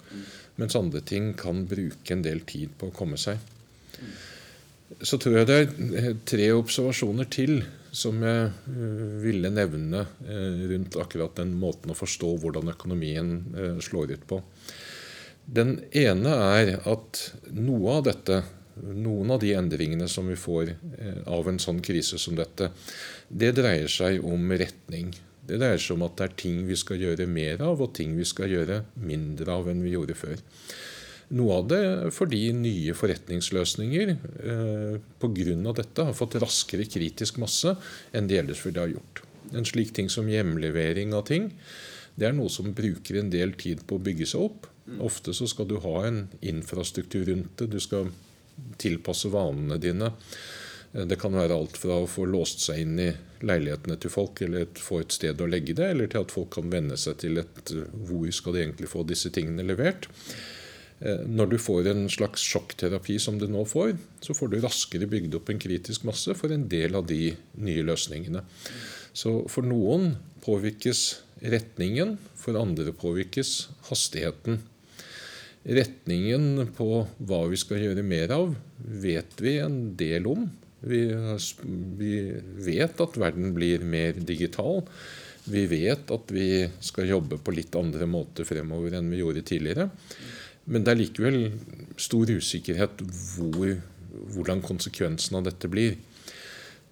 Mens 0.60 0.76
andre 0.76 1.00
ting 1.06 1.32
kan 1.38 1.64
bruke 1.70 2.14
en 2.14 2.24
del 2.24 2.42
tid 2.48 2.74
på 2.78 2.90
å 2.90 2.96
komme 2.96 3.20
seg. 3.20 3.38
Så 5.00 5.16
tror 5.18 5.38
jeg 5.38 5.48
det 5.48 5.60
er 6.02 6.18
tre 6.28 6.50
observasjoner 6.52 7.30
til 7.32 7.62
som 7.92 8.22
jeg 8.24 8.48
eh, 8.48 9.04
ville 9.22 9.52
nevne 9.52 10.06
eh, 10.24 10.64
rundt 10.72 10.96
akkurat 11.00 11.36
den 11.36 11.52
måten 11.60 11.92
å 11.92 11.96
forstå 11.96 12.32
hvordan 12.40 12.72
økonomien 12.72 13.32
eh, 13.52 13.78
slår 13.84 14.14
ut 14.16 14.26
på. 14.28 14.40
Den 15.44 15.76
ene 15.90 16.32
er 16.56 16.74
at 16.88 17.22
noe 17.52 17.98
av 17.98 18.06
dette, 18.08 18.42
noen 18.80 19.34
av 19.34 19.42
de 19.42 19.52
endringene 19.58 20.06
som 20.08 20.28
vi 20.30 20.36
får 20.38 20.70
av 21.28 21.48
en 21.50 21.58
sånn 21.60 21.82
krise 21.84 22.20
som 22.22 22.38
dette, 22.38 22.70
det 23.28 23.50
dreier 23.58 23.90
seg 23.90 24.22
om 24.24 24.54
retning. 24.54 25.10
Det 25.42 25.58
dreier 25.58 25.80
seg 25.82 25.96
om 25.96 26.06
at 26.06 26.16
det 26.18 26.26
er 26.28 26.38
ting 26.44 26.62
vi 26.68 26.78
skal 26.78 27.00
gjøre 27.02 27.26
mer 27.26 27.62
av, 27.66 27.80
og 27.82 27.94
ting 27.96 28.14
vi 28.18 28.26
skal 28.28 28.52
gjøre 28.52 28.82
mindre 29.02 29.56
av 29.58 29.70
enn 29.72 29.82
vi 29.82 29.94
gjorde 29.96 30.16
før. 30.18 30.42
Noe 31.32 31.58
av 31.62 31.68
det 31.70 31.84
fordi 32.12 32.42
nye 32.54 32.92
forretningsløsninger 32.96 34.10
eh, 34.12 34.96
pga. 35.22 35.72
dette 35.78 36.04
har 36.08 36.16
fått 36.16 36.36
raskere 36.42 36.84
kritisk 36.84 37.40
masse 37.40 37.72
enn 38.12 38.28
de 38.28 38.38
ellers 38.42 38.60
ville 38.66 38.84
ha 38.84 38.90
gjort. 38.90 39.22
En 39.56 39.66
slik 39.68 39.94
ting 39.96 40.12
som 40.12 40.28
hjemlevering 40.28 41.14
av 41.16 41.24
ting, 41.30 41.50
det 42.14 42.28
er 42.28 42.36
noe 42.36 42.52
som 42.52 42.74
bruker 42.76 43.18
en 43.18 43.32
del 43.32 43.56
tid 43.56 43.86
på 43.88 43.96
å 43.96 44.04
bygge 44.04 44.28
seg 44.28 44.44
opp. 44.44 44.68
Ofte 45.00 45.32
så 45.34 45.48
skal 45.48 45.68
du 45.70 45.78
ha 45.80 45.96
en 46.06 46.26
infrastruktur 46.44 47.24
rundt 47.30 47.56
det. 47.58 47.70
Du 47.72 47.80
skal 47.80 48.12
tilpasse 48.82 49.30
vanene 49.32 49.78
dine. 49.80 50.12
Det 50.92 51.16
kan 51.16 51.32
være 51.32 51.56
alt 51.56 51.78
fra 51.80 52.02
å 52.02 52.08
få 52.10 52.26
låst 52.28 52.60
seg 52.66 52.82
inn 52.82 52.98
i 53.00 53.08
leilighetene 53.40 53.96
til 54.00 54.12
folk, 54.12 54.42
eller 54.44 54.66
få 54.76 55.00
et 55.00 55.14
sted 55.16 55.40
å 55.40 55.48
legge 55.48 55.76
det, 55.78 55.86
eller 55.94 56.10
til 56.12 56.20
at 56.20 56.34
folk 56.34 56.50
kan 56.58 56.68
venne 56.72 56.98
seg 57.00 57.16
til 57.22 57.40
et 57.40 57.72
hvor 58.04 58.28
skal 58.34 58.56
de 58.56 58.66
egentlig 58.66 58.90
få 58.92 59.06
disse 59.08 59.32
tingene 59.32 59.64
levert. 59.64 60.10
Eh, 61.02 61.24
når 61.26 61.54
du 61.54 61.58
får 61.58 61.88
en 61.90 62.04
slags 62.12 62.44
sjokkterapi 62.46 63.16
som 63.22 63.40
du 63.40 63.48
nå 63.50 63.64
får, 63.66 63.96
så 64.22 64.36
får 64.36 64.52
du 64.52 64.58
raskere 64.62 65.08
bygd 65.10 65.34
opp 65.38 65.50
en 65.50 65.62
kritisk 65.62 66.04
masse 66.06 66.36
for 66.38 66.52
en 66.54 66.68
del 66.70 66.94
av 66.98 67.08
de 67.08 67.32
nye 67.58 67.86
løsningene. 67.88 68.44
Så 69.16 69.42
for 69.50 69.66
noen 69.66 70.12
påvirkes 70.44 71.22
retningen, 71.42 72.18
for 72.38 72.60
andre 72.60 72.94
påvirkes 72.94 73.72
hastigheten. 73.88 74.60
Retningen 75.62 76.68
på 76.76 77.04
hva 77.18 77.44
vi 77.50 77.58
skal 77.58 77.82
gjøre 77.82 78.04
mer 78.06 78.34
av, 78.34 78.54
vet 78.78 79.42
vi 79.42 79.56
en 79.62 79.96
del 79.98 80.28
om. 80.30 80.46
Vi, 80.82 81.02
vi, 81.98 82.12
vet 82.66 83.00
at 83.00 83.18
verden 83.20 83.52
blir 83.54 83.84
mer 83.86 84.18
digital. 84.18 84.82
Vi 85.44 85.66
vet 85.70 86.10
at 86.14 86.32
vi 86.34 86.66
skal 86.82 87.10
jobbe 87.10 87.38
på 87.42 87.54
litt 87.54 87.74
andre 87.78 88.06
måter 88.10 88.46
fremover 88.46 88.98
enn 88.98 89.10
vi 89.10 89.22
gjorde 89.22 89.44
tidligere. 89.46 89.88
Men 90.64 90.84
det 90.84 90.92
er 90.92 91.00
likevel 91.00 91.38
stor 92.00 92.30
usikkerhet 92.30 93.02
hvor, 93.36 93.76
hvordan 94.34 94.62
konsekvensen 94.64 95.38
av 95.38 95.46
dette 95.48 95.70
blir. 95.70 95.98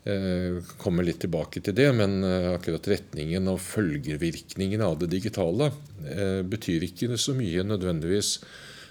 Jeg 0.00 0.62
kommer 0.80 1.04
litt 1.04 1.20
tilbake 1.20 1.61
til 1.61 1.75
det, 1.76 1.90
men 1.92 2.23
eh, 2.25 2.54
akkurat 2.54 2.87
retningen 2.88 3.50
og 3.52 3.61
følgevirkningene 3.61 4.87
av 4.87 4.97
det 5.02 5.11
digitale 5.12 5.68
eh, 6.09 6.40
betyr 6.40 6.87
ikke 6.87 7.18
så 7.20 7.35
mye 7.37 7.66
nødvendigvis 7.68 8.38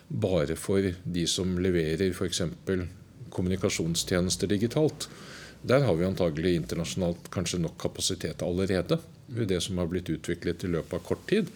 bare 0.10 0.54
for 0.58 0.86
de 0.86 1.26
som 1.30 1.58
leverer 1.62 2.14
f.eks. 2.14 2.44
kommunikasjonstjenester 3.34 4.50
digitalt. 4.52 5.08
Der 5.62 5.84
har 5.84 5.96
vi 6.00 6.08
antagelig 6.08 6.56
internasjonalt 6.56 7.30
kanskje 7.34 7.60
nok 7.60 7.78
kapasitet 7.82 8.44
allerede. 8.46 9.00
Ved 9.28 9.48
Det 9.48 9.62
som 9.62 9.78
har 9.78 9.88
blitt 9.88 10.10
utviklet 10.10 10.64
i 10.64 10.72
løpet 10.72 10.94
av 10.94 11.04
kort 11.06 11.26
tid. 11.28 11.50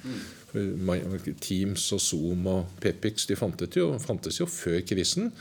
Teams 1.42 1.86
og 1.96 2.01
Zoom 2.01 2.48
og 2.48 2.74
Pepix 2.82 3.25
de 3.25 3.36
fantes 3.36 3.77
jo, 3.77 3.94
fantes 4.00 4.39
jo 4.39 4.46
før 4.46 4.82
krisen. 4.86 5.32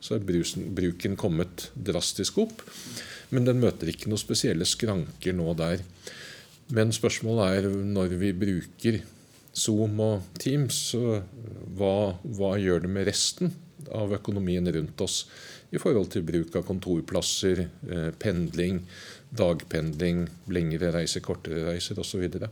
Så 0.00 0.16
er 0.16 0.22
bruken 0.22 1.16
kommet 1.16 1.70
drastisk 1.74 2.38
opp. 2.38 2.62
Men 3.30 3.44
den 3.44 3.60
møter 3.60 3.90
ikke 3.90 4.08
noen 4.08 4.22
spesielle 4.22 4.64
skranker 4.68 5.34
nå 5.36 5.52
der. 5.58 5.82
Men 6.72 6.94
spørsmålet 6.94 7.58
er 7.58 7.68
når 7.68 8.16
vi 8.20 8.32
bruker 8.32 9.02
Zoom 9.52 9.98
og 10.00 10.22
Teams, 10.40 10.94
hva, 10.96 12.16
hva 12.22 12.54
gjør 12.56 12.86
det 12.86 12.92
med 12.92 13.08
resten 13.10 13.52
av 13.92 14.14
økonomien 14.14 14.68
rundt 14.72 15.00
oss 15.04 15.26
i 15.72 15.80
forhold 15.80 16.10
til 16.12 16.24
bruk 16.28 16.56
av 16.58 16.66
kontorplasser, 16.68 17.66
eh, 17.88 18.10
pendling, 18.20 18.82
dagpendling, 19.32 20.26
lengre 20.52 20.92
reiser, 20.92 21.24
kortere 21.24 21.64
reiser 21.70 21.98
osv. 21.98 22.26
Så, 22.28 22.50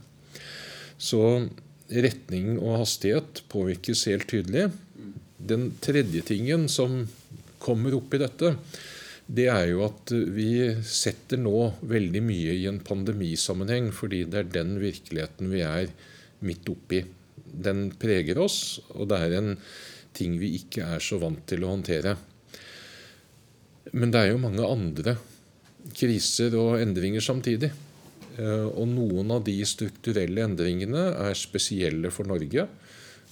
så 0.97 1.25
retning 1.91 2.55
og 2.57 2.79
hastighet 2.81 3.43
påvirkes 3.51 4.07
helt 4.09 4.27
tydelig. 4.31 4.71
Den 5.37 5.71
tredje 5.81 6.23
tingen 6.25 6.67
som 6.69 7.03
kommer 7.61 7.93
opp 7.97 8.13
i 8.15 8.21
dette, 8.21 8.55
det 9.31 9.47
er 9.53 9.69
jo 9.69 9.85
at 9.85 10.11
vi 10.33 10.73
setter 10.83 11.39
nå 11.39 11.71
veldig 11.87 12.23
mye 12.25 12.57
i 12.57 12.65
en 12.69 12.81
pandemisammenheng, 12.83 13.91
fordi 13.95 14.25
det 14.27 14.41
er 14.41 14.53
den 14.57 14.75
virkeligheten 14.81 15.53
vi 15.53 15.61
er 15.65 15.93
midt 16.41 16.67
oppi. 16.73 17.03
Den 17.35 17.91
preger 18.01 18.41
oss, 18.41 18.81
og 18.97 19.11
det 19.11 19.21
er 19.21 19.37
en 19.37 19.53
ting 20.17 20.35
vi 20.41 20.55
ikke 20.57 20.89
er 20.97 21.03
så 21.03 21.21
vant 21.21 21.45
til 21.47 21.63
å 21.63 21.71
håndtere. 21.75 22.17
Men 23.91 24.11
det 24.13 24.21
er 24.21 24.31
jo 24.31 24.41
mange 24.41 24.67
andre 24.67 25.15
kriser 25.97 26.55
og 26.59 26.79
endringer 26.81 27.23
samtidig. 27.23 27.71
Eh, 28.39 28.67
og 28.69 28.87
noen 28.91 29.33
av 29.35 29.43
de 29.47 29.57
strukturelle 29.67 30.45
endringene 30.45 31.09
er 31.27 31.37
spesielle 31.37 32.11
for 32.13 32.29
Norge. 32.29 32.67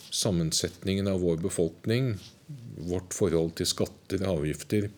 Sammensetningen 0.09 1.07
av 1.11 1.21
vår 1.23 1.39
befolkning, 1.45 2.15
vårt 2.89 3.13
forhold 3.15 3.55
til 3.59 3.69
skatter, 3.69 4.25
avgifter, 4.27 4.89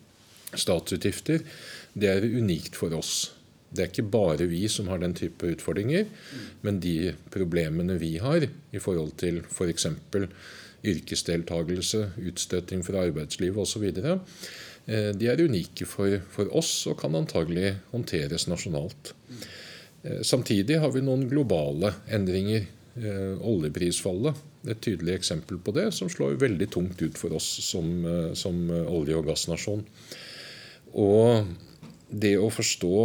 statsutgifter, 0.52 1.44
det 1.92 2.10
er 2.10 2.26
unikt 2.26 2.76
for 2.78 2.94
oss. 2.96 3.32
Det 3.72 3.84
er 3.84 3.92
ikke 3.92 4.10
bare 4.12 4.48
vi 4.50 4.66
som 4.68 4.90
har 4.92 5.00
den 5.00 5.14
type 5.16 5.48
utfordringer, 5.48 6.08
men 6.64 6.80
de 6.80 7.14
problemene 7.32 7.96
vi 8.00 8.18
har 8.20 8.44
i 8.44 8.82
forhold 8.82 9.14
til 9.20 9.40
f.eks. 9.48 9.88
For 10.12 10.28
yrkesdeltagelse, 10.82 12.00
utstøting 12.26 12.82
fra 12.84 13.04
arbeidslivet 13.06 13.62
osv., 13.62 13.86
de 14.86 15.28
er 15.30 15.40
unike 15.40 15.86
for, 15.86 16.16
for, 16.32 16.48
oss 16.58 16.70
og 16.90 16.98
kan 17.02 17.14
antagelig 17.14 17.76
håndteres 17.92 18.48
nasjonalt. 18.50 19.12
Eh, 20.02 20.22
samtidig 20.26 20.80
har 20.82 20.90
vi 20.94 21.04
noen 21.04 21.28
globale 21.30 21.94
endringer. 22.10 22.66
Eh, 22.92 23.36
oljeprisfallet 23.48 24.68
et 24.68 24.80
tydelig 24.84 25.14
eksempel 25.16 25.58
på 25.62 25.72
det, 25.74 25.88
som 25.96 26.10
slår 26.12 26.36
veldig 26.42 26.68
tungt 26.70 27.00
ut 27.02 27.16
for 27.18 27.34
oss 27.34 27.46
som, 27.64 27.88
som 28.38 28.58
olje- 28.70 29.16
og 29.18 29.26
gassnasjon. 29.30 29.80
Og 31.02 31.48
det 32.12 32.36
å 32.38 32.50
forstå 32.52 32.96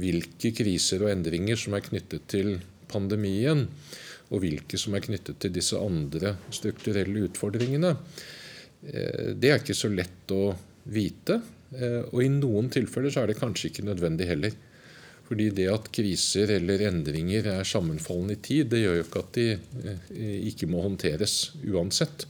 hvilke 0.00 0.52
kriser 0.56 1.04
og 1.04 1.12
endringer 1.12 1.58
som 1.60 1.74
er 1.76 1.84
knyttet 1.84 2.28
til 2.30 2.54
pandemien, 2.88 3.66
og 4.32 4.42
hvilke 4.42 4.78
som 4.80 4.94
er 4.96 5.04
knyttet 5.04 5.40
til 5.42 5.52
disse 5.52 5.78
andre 5.78 6.36
strukturelle 6.54 7.26
utfordringene, 7.28 7.92
eh, 8.88 9.34
det 9.36 9.50
er 9.50 9.60
ikke 9.60 9.76
så 9.76 9.90
lett 9.92 10.32
å 10.34 10.54
vite. 10.84 11.40
Eh, 11.74 12.02
og 12.10 12.22
i 12.24 12.30
noen 12.32 12.70
tilfeller 12.72 13.12
så 13.12 13.24
er 13.24 13.32
det 13.32 13.40
kanskje 13.40 13.70
ikke 13.70 13.86
nødvendig 13.88 14.28
heller. 14.30 14.54
Fordi 15.24 15.48
det 15.56 15.70
at 15.72 15.88
kriser 15.94 16.52
eller 16.58 16.84
endringer 16.90 17.48
er 17.54 17.68
sammenfallende 17.68 18.36
i 18.36 18.42
tid, 18.44 18.68
det 18.72 18.82
gjør 18.82 18.98
jo 18.98 19.06
ikke 19.06 19.24
at 19.24 19.38
de 19.38 19.48
eh, 19.54 20.38
ikke 20.50 20.68
må 20.70 20.84
håndteres 20.84 21.38
uansett. 21.64 22.26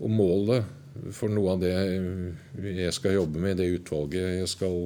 Og 0.00 0.10
målet 0.10 0.72
for 1.14 1.32
noe 1.32 1.56
av 1.56 1.62
det 1.62 1.72
jeg 1.74 2.94
skal 2.94 3.16
jobbe 3.16 3.40
med 3.42 3.56
i 3.56 3.64
det 3.64 3.80
utvalget 3.80 4.36
jeg 4.38 4.50
skal, 4.52 4.76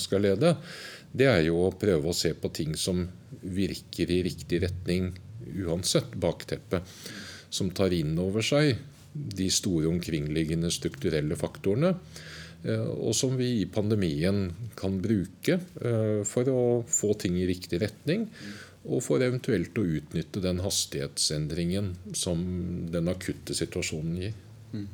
skal 0.00 0.22
lede, 0.24 0.54
det 1.12 1.28
er 1.28 1.42
jo 1.44 1.58
å 1.66 1.74
prøve 1.76 2.08
å 2.08 2.16
se 2.16 2.32
på 2.36 2.48
ting 2.56 2.72
som 2.76 3.02
virker 3.42 4.10
i 4.12 4.22
riktig 4.24 4.62
retning 4.64 5.10
uansett 5.64 6.16
bakteppet. 6.16 6.84
Som 7.50 7.72
tar 7.76 7.94
inn 7.96 8.16
over 8.20 8.44
seg 8.44 8.76
de 9.12 9.48
store 9.52 9.88
omkringliggende 9.88 10.70
strukturelle 10.72 11.36
faktorene. 11.38 11.94
Eh, 12.66 12.88
og 12.98 13.14
som 13.14 13.36
vi 13.38 13.60
i 13.60 13.66
pandemien 13.70 14.48
kan 14.78 14.98
bruke 15.02 15.58
eh, 15.58 16.24
for 16.26 16.50
å 16.50 16.62
få 16.90 17.14
ting 17.20 17.38
i 17.38 17.46
riktig 17.48 17.80
retning. 17.84 18.26
Og 18.88 19.02
for 19.04 19.22
eventuelt 19.22 19.76
å 19.78 19.86
utnytte 19.98 20.42
den 20.42 20.62
hastighetsendringen 20.64 21.92
som 22.16 22.42
den 22.90 23.10
akutte 23.10 23.56
situasjonen 23.56 24.18
gir. 24.22 24.36
Mm. 24.72 24.88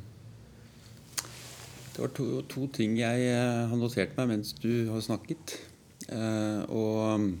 Det 1.95 2.03
var 2.03 2.11
to, 2.17 2.25
to, 2.51 2.67
ting 2.75 2.97
jeg 2.99 3.29
eh, 3.31 3.65
har 3.71 3.79
notert 3.79 4.17
meg 4.19 4.33
mens 4.35 4.53
du 4.59 4.87
har 4.91 5.03
snakket. 5.05 5.57
Og 6.05 7.31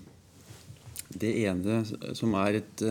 det 1.13 1.31
ene 1.45 1.83
som 2.17 2.31
er 2.39 2.57
et 2.63 2.83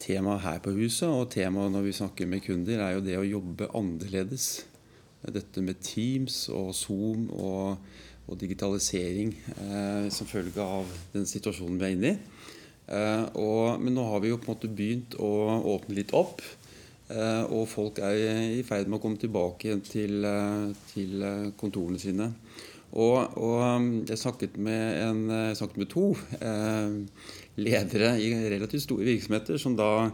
tema 0.00 0.38
her 0.40 0.62
på 0.64 0.72
huset, 0.78 1.10
og 1.10 1.28
tema 1.34 1.66
når 1.68 1.90
vi 1.90 1.96
snakker 1.98 2.30
med 2.30 2.40
kunder, 2.46 2.80
er 2.80 2.94
jo 2.96 3.02
det 3.04 3.18
å 3.20 3.26
jobbe 3.26 3.68
annerledes. 3.76 4.62
Dette 5.30 5.62
med 5.62 5.78
Teams 5.84 6.48
og 6.50 6.72
Zoom 6.74 7.28
og, 7.30 7.78
og 8.26 8.40
digitalisering 8.40 9.30
eh, 9.54 10.08
som 10.10 10.26
følge 10.26 10.64
av 10.64 10.90
den 11.12 11.28
situasjonen 11.28 11.78
vi 11.78 11.86
er 11.86 11.94
inne 11.96 12.10
i. 12.10 12.16
Eh, 12.92 13.24
og, 13.38 13.78
men 13.82 13.94
nå 13.94 14.08
har 14.10 14.24
vi 14.24 14.32
jo 14.32 14.40
på 14.40 14.48
en 14.48 14.54
måte 14.56 14.72
begynt 14.72 15.14
å 15.22 15.30
åpne 15.76 16.00
litt 16.00 16.14
opp. 16.16 16.42
Eh, 17.12 17.44
og 17.54 17.68
folk 17.70 18.02
er 18.02 18.18
i 18.58 18.66
ferd 18.66 18.90
med 18.90 18.98
å 18.98 19.04
komme 19.04 19.20
tilbake 19.20 19.68
igjen 19.68 19.86
til, 19.86 20.24
eh, 20.26 20.68
til 20.90 21.26
kontorene 21.60 22.02
sine. 22.02 22.32
Og, 22.92 23.38
og, 23.40 23.58
um, 23.64 23.86
jeg 24.04 24.20
snakket 24.20 24.58
en, 24.60 25.22
jeg 25.32 25.56
snakket 25.56 25.78
med 25.80 25.88
to 25.88 26.10
eh, 26.44 27.22
ledere 27.56 28.10
i 28.20 28.32
relativt 28.52 28.84
store 28.84 29.06
virksomheter 29.08 29.56
som 29.60 29.78
da 29.78 30.10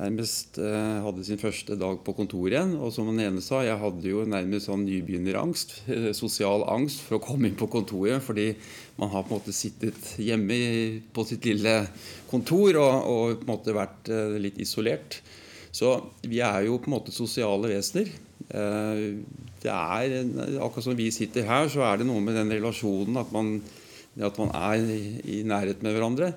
nærmest 0.00 0.58
eh, 0.62 1.00
hadde 1.04 1.24
sin 1.26 1.40
første 1.40 1.76
dag 1.78 1.98
på 2.04 2.14
kontoret 2.16 2.54
igjen. 2.54 2.72
Og 2.80 2.92
som 2.94 3.08
den 3.10 3.20
ene 3.22 3.42
sa, 3.44 3.60
jeg 3.66 3.80
hadde 3.80 4.08
jo 4.08 4.24
nærmest 4.28 4.70
sånn 4.70 4.86
nybegynnerangst, 4.86 5.74
eh, 5.92 6.08
sosial 6.16 6.64
angst 6.72 7.04
for 7.04 7.18
å 7.18 7.24
komme 7.24 7.50
inn 7.50 7.58
på 7.60 7.68
kontoret. 7.72 8.24
Fordi 8.24 8.48
man 9.00 9.12
har 9.12 9.26
på 9.26 9.34
en 9.34 9.40
måte 9.40 9.56
sittet 9.56 10.14
hjemme 10.20 10.60
på 11.14 11.26
sitt 11.28 11.46
lille 11.48 11.76
kontor 12.30 12.80
og, 12.80 12.96
og 13.12 13.36
på 13.42 13.46
en 13.46 13.52
måte 13.52 13.76
vært 13.76 14.10
eh, 14.12 14.40
litt 14.40 14.60
isolert. 14.62 15.20
Så 15.70 15.94
vi 16.26 16.40
er 16.42 16.66
jo 16.66 16.80
på 16.80 16.90
en 16.90 16.96
måte 16.96 17.14
sosiale 17.14 17.70
vesener. 17.70 18.10
Eh, 18.50 19.04
det 19.60 19.70
er, 19.70 20.16
Akkurat 20.62 20.86
som 20.86 20.96
vi 20.98 21.10
sitter 21.14 21.46
her, 21.46 21.68
så 21.70 21.84
er 21.86 22.00
det 22.00 22.08
noe 22.08 22.22
med 22.24 22.38
den 22.38 22.50
relasjonen 22.56 23.20
at 23.20 23.30
man, 23.34 23.58
at 24.16 24.40
man 24.40 24.50
er 24.56 24.88
i 25.28 25.42
nærhet 25.46 25.84
med 25.84 25.94
hverandre. 25.94 26.32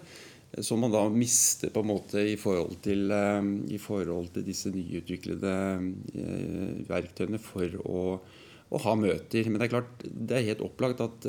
Som 0.61 0.83
man 0.83 0.93
da 0.93 1.01
mister 1.09 1.71
på 1.73 1.81
en 1.81 1.89
måte 1.89 2.21
i 2.29 2.35
forhold 2.37 2.77
til, 2.85 3.09
i 3.09 3.79
forhold 3.81 4.29
til 4.35 4.45
disse 4.45 4.69
nyutviklede 4.73 5.53
verktøyene 6.89 7.39
for 7.41 7.79
å, 7.81 8.03
å, 8.69 8.81
ha 8.85 8.93
møter. 8.99 9.49
Men 9.49 9.57
det 9.57 9.65
er 9.67 9.73
klart, 9.73 10.05
det 10.05 10.37
er 10.37 10.47
helt 10.51 10.65
opplagt 10.65 11.01
at 11.01 11.25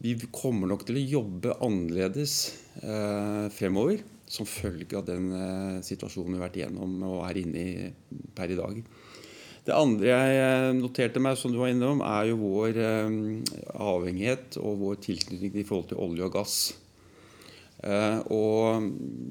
vi 0.00 0.16
kommer 0.34 0.70
nok 0.70 0.82
til 0.88 0.98
å 0.98 1.06
jobbe 1.18 1.58
annerledes 1.62 2.40
fremover 3.54 4.02
som 4.30 4.48
følge 4.50 4.98
av 4.98 5.06
den 5.06 5.30
situasjonen 5.86 6.34
vi 6.34 6.40
har 6.40 6.46
vært 6.48 6.58
igjennom 6.58 6.98
og 7.06 7.22
er 7.28 7.42
inne 7.44 7.62
i 7.62 8.20
per 8.34 8.50
i 8.50 8.58
dag. 8.58 8.82
Det 9.66 9.76
andre 9.76 10.08
jeg 10.08 10.36
eh, 10.40 10.68
noterte 10.78 11.20
meg, 11.22 11.36
som 11.38 11.52
du 11.52 11.58
var 11.60 11.72
innom, 11.72 12.00
er 12.04 12.30
jo 12.30 12.38
vår 12.40 12.78
eh, 12.80 13.18
avhengighet 13.76 14.56
og 14.62 14.78
vår 14.80 15.00
tilknytning 15.04 15.60
i 15.60 15.66
forhold 15.68 15.90
til 15.90 16.00
olje 16.00 16.26
og 16.26 16.32
gass. 16.38 16.54
Eh, 17.80 18.18
og 18.28 18.88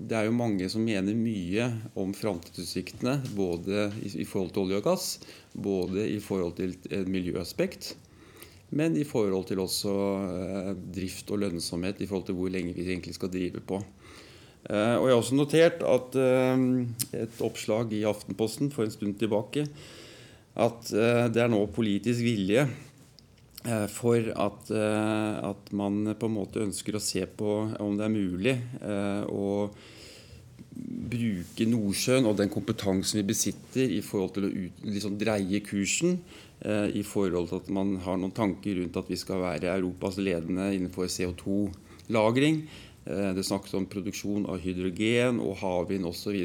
det 0.10 0.18
er 0.18 0.28
jo 0.28 0.38
mange 0.38 0.70
som 0.72 0.86
mener 0.86 1.18
mye 1.18 1.68
om 2.00 2.16
framtidsutsiktene 2.18 3.20
både 3.38 3.90
i 4.10 4.26
forhold 4.26 4.54
til 4.56 4.66
olje 4.66 4.80
og 4.82 4.88
gass, 4.88 5.10
både 5.54 6.08
i 6.10 6.18
forhold 6.24 6.58
til 6.58 6.74
et 6.90 7.10
miljøaspekt, 7.10 7.94
men 8.74 8.98
i 8.98 9.06
forhold 9.06 9.48
til 9.50 9.62
også 9.62 9.94
drift 10.94 11.30
og 11.34 11.42
lønnsomhet 11.46 12.02
i 12.02 12.10
forhold 12.10 12.28
til 12.28 12.38
hvor 12.38 12.52
lenge 12.54 12.76
vi 12.78 12.86
egentlig 12.86 13.16
skal 13.18 13.32
drive 13.34 13.62
på. 13.66 13.80
Og 14.70 15.06
Jeg 15.08 15.14
har 15.14 15.16
også 15.16 15.38
notert 15.40 15.82
at 15.88 16.18
et 17.18 17.42
oppslag 17.42 17.94
i 17.98 18.04
Aftenposten 18.06 18.70
for 18.70 18.86
en 18.86 18.94
stund 18.94 19.16
tilbake 19.18 19.66
at 20.60 20.92
eh, 20.94 21.26
det 21.32 21.44
er 21.44 21.52
nå 21.52 21.62
politisk 21.74 22.24
vilje 22.26 22.66
eh, 22.66 22.88
for 23.92 24.16
at, 24.16 24.70
eh, 24.72 25.50
at, 25.50 25.72
man 25.76 26.16
på 26.16 26.28
en 26.30 26.36
måte 26.38 26.64
ønsker 26.64 26.96
å 26.96 27.04
se 27.04 27.26
på 27.28 27.56
om 27.84 27.98
det 28.00 28.06
er 28.06 28.14
mulig 28.14 28.56
å 29.28 29.48
bruke 30.80 31.66
Nordsjøen 31.68 32.28
og 32.30 32.38
den 32.40 32.52
kompetansen 32.54 33.20
vi 33.20 33.26
besitter 33.34 33.92
i 33.92 34.00
forhold 34.06 34.38
til 34.38 34.48
å 34.48 34.52
ut, 34.54 34.86
liksom 34.88 35.18
dreie 35.20 35.60
kursen. 35.66 36.22
I 36.60 37.02
forhold 37.08 37.50
til 37.50 37.60
at 37.60 37.68
man 37.76 37.98
har 38.04 38.16
noen 38.20 38.36
tanker 38.36 38.80
rundt 38.80 38.96
at 39.00 39.12
vi 39.12 39.18
skal 39.20 39.42
være 39.44 39.74
Europas 39.74 40.18
ledende 40.24 40.70
innenfor 40.76 41.12
CO2-lagring. 41.12 42.62
Det 43.04 43.46
snakkes 43.48 43.76
om 43.76 43.90
produksjon 43.92 44.48
av 44.48 44.60
hydrogen 44.64 45.40
og 45.44 45.60
havvind 45.60 46.08
osv. 46.08 46.40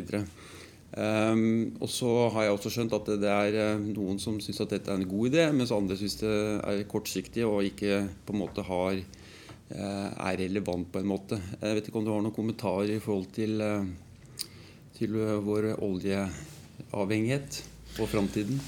Um, 0.94 1.74
og 1.82 1.88
så 1.90 2.08
har 2.30 2.44
jeg 2.46 2.54
også 2.54 2.70
skjønt 2.70 2.92
at 2.94 3.08
det, 3.18 3.30
er 3.30 3.56
eh, 3.58 3.86
noen 3.96 4.20
som 4.22 4.36
syns 4.38 4.60
at 4.62 4.76
dette 4.76 4.92
er 4.92 5.00
en 5.00 5.08
god 5.10 5.32
idé, 5.32 5.46
mens 5.50 5.72
andre 5.74 5.96
syns 5.98 6.20
det 6.20 6.34
er 6.70 6.84
kortsiktig 6.86 7.42
og 7.48 7.66
ikke 7.66 8.04
på 8.22 8.34
en 8.34 8.38
måte 8.38 8.62
har, 8.62 9.00
uh, 9.74 10.08
er 10.28 10.38
relevant 10.44 10.86
på 10.92 11.02
en 11.02 11.10
måte. 11.10 11.40
Jeg 11.58 11.80
vet 11.80 11.90
ikke 11.90 11.98
om 11.98 12.06
du 12.06 12.12
har 12.14 12.22
noen 12.22 12.36
kommentarer 12.36 12.92
i 12.94 13.00
forhold 13.02 13.26
til, 13.34 13.58
uh, 13.58 14.46
til 14.94 15.18
vår 15.48 15.72
oljeavhengighet 15.82 17.58
og 17.98 18.12
framtiden? 18.14 18.62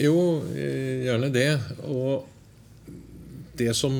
Jo, 0.00 0.16
gjerne 0.48 1.28
det. 1.34 1.50
Og 1.84 2.24
det 3.60 3.74
som 3.76 3.92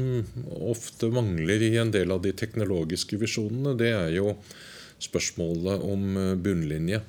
ofte 0.71 1.13
mangler 1.13 1.69
i 1.69 1.75
en 1.83 1.93
del 1.93 2.17
av 2.17 2.25
de 2.25 2.33
teknologiske 2.33 3.21
visjonene, 3.21 3.77
det 3.77 3.93
er 3.93 4.17
jo 4.17 4.33
spørsmålet 5.05 5.85
om 5.85 6.21
bunnlinje. 6.41 7.05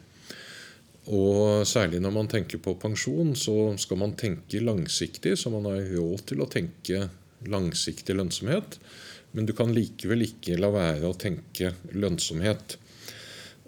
Og 1.09 1.65
særlig 1.65 2.01
når 2.03 2.13
man 2.13 2.29
tenker 2.29 2.61
på 2.61 2.75
pensjon, 2.81 3.33
så 3.37 3.73
skal 3.81 3.97
man 4.01 4.17
tenke 4.19 4.61
langsiktig, 4.61 5.37
så 5.39 5.49
man 5.53 5.65
har 5.69 5.87
råd 5.95 6.27
til 6.29 6.43
å 6.43 6.49
tenke 6.49 7.07
langsiktig 7.49 8.17
lønnsomhet. 8.17 8.77
Men 9.33 9.47
du 9.49 9.55
kan 9.57 9.73
likevel 9.73 10.25
ikke 10.25 10.57
la 10.59 10.69
være 10.73 11.09
å 11.09 11.17
tenke 11.17 11.73
lønnsomhet. 11.93 12.77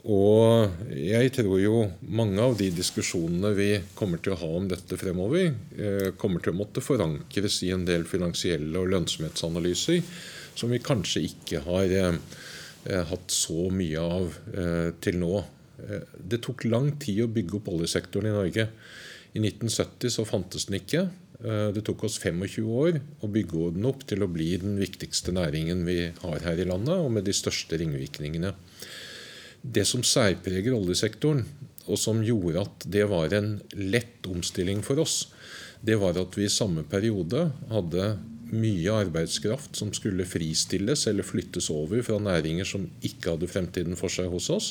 Og 0.10 0.94
jeg 0.98 1.30
tror 1.36 1.60
jo 1.62 1.84
mange 2.10 2.42
av 2.42 2.56
de 2.58 2.72
diskusjonene 2.74 3.52
vi 3.54 3.70
kommer 3.98 4.22
til 4.22 4.34
å 4.34 4.40
ha 4.42 4.50
om 4.58 4.66
dette 4.70 4.98
fremover, 4.98 5.52
eh, 5.78 6.10
kommer 6.18 6.42
til 6.42 6.56
å 6.56 6.58
måtte 6.58 6.82
forankres 6.82 7.62
i 7.68 7.70
en 7.74 7.86
del 7.86 8.08
finansielle 8.10 8.82
og 8.82 8.90
lønnsomhetsanalyser 8.96 10.02
som 10.58 10.74
vi 10.74 10.82
kanskje 10.82 11.26
ikke 11.30 11.62
har 11.68 11.94
eh, 11.94 12.18
hatt 13.12 13.30
så 13.30 13.70
mye 13.70 14.02
av 14.02 14.40
eh, 14.56 14.90
til 15.02 15.22
nå. 15.22 15.44
Eh, 15.90 16.06
det 16.18 16.42
tok 16.46 16.66
lang 16.70 16.94
tid 17.02 17.26
å 17.26 17.32
bygge 17.32 17.60
opp 17.60 17.72
oljesektoren 17.74 18.32
i 18.32 18.36
Norge. 18.36 18.68
I 19.32 19.40
1970 19.40 20.14
så 20.18 20.26
fantes 20.28 20.68
den 20.68 20.80
ikke. 20.82 21.06
Eh, 21.42 21.70
det 21.76 21.86
tok 21.88 22.06
oss 22.08 22.20
25 22.22 22.68
år 22.68 23.00
å 23.24 23.32
bygge 23.32 23.72
den 23.78 23.88
opp 23.90 24.06
til 24.10 24.24
å 24.24 24.30
bli 24.32 24.52
den 24.62 24.78
viktigste 24.82 25.34
næringen 25.36 25.86
vi 25.88 26.00
har 26.22 26.46
her 26.46 26.62
i 26.62 26.68
landet, 26.68 26.98
og 27.00 27.12
med 27.16 27.26
de 27.26 27.36
største 27.36 27.80
ringvirkningene. 27.82 28.54
Det 29.62 29.86
som 29.88 30.04
særpreger 30.06 30.76
oljesektoren, 30.78 31.46
og 31.90 31.98
som 31.98 32.22
gjorde 32.24 32.62
at 32.62 32.86
det 32.94 33.08
var 33.10 33.34
en 33.34 33.56
lett 33.74 34.28
omstilling 34.30 34.84
for 34.86 35.02
oss, 35.02 35.32
det 35.82 35.98
var 35.98 36.18
at 36.20 36.38
vi 36.38 36.46
i 36.46 36.54
samme 36.54 36.84
periode 36.86 37.48
hadde 37.72 38.12
mye 38.52 38.94
arbeidskraft 38.94 39.78
som 39.80 39.94
skulle 39.96 40.28
fristilles 40.28 41.06
eller 41.10 41.26
flyttes 41.28 41.70
over 41.74 42.04
fra 42.06 42.20
næringer 42.22 42.68
som 42.68 42.86
ikke 43.06 43.36
hadde 43.36 43.50
fremtiden 43.52 43.98
for 44.00 44.12
seg 44.12 44.30
hos 44.32 44.50
oss. 44.54 44.70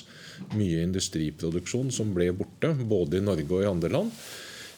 Mye 0.53 0.85
industriproduksjon 0.85 1.91
som 1.95 2.15
ble 2.17 2.31
borte, 2.37 2.73
både 2.75 3.21
i 3.21 3.25
Norge 3.25 3.51
og 3.51 3.65
i 3.65 3.71
andre 3.71 3.93
land. 3.97 4.15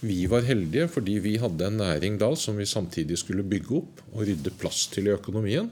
Vi 0.02 0.24
var 0.26 0.46
heldige 0.46 0.88
fordi 0.90 1.20
vi 1.22 1.36
hadde 1.38 1.68
en 1.68 1.78
næring 1.78 2.18
da 2.18 2.32
som 2.38 2.58
vi 2.58 2.66
samtidig 2.66 3.20
skulle 3.20 3.46
bygge 3.46 3.76
opp 3.78 4.02
og 4.12 4.24
rydde 4.26 4.54
plass 4.58 4.88
til 4.90 5.10
i 5.10 5.14
økonomien. 5.14 5.70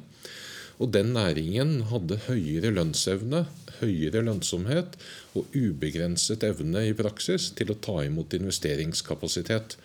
Og 0.80 0.92
den 0.94 1.12
næringen 1.12 1.80
hadde 1.90 2.22
høyere 2.28 2.70
lønnsevne, 2.72 3.44
høyere 3.80 4.22
lønnsomhet 4.24 4.96
og 5.36 5.50
ubegrenset 5.56 6.46
evne 6.46 6.86
i 6.88 6.94
praksis 6.96 7.50
til 7.58 7.72
å 7.72 7.78
ta 7.84 7.98
imot 8.06 8.36
investeringskapasitet. 8.38 9.76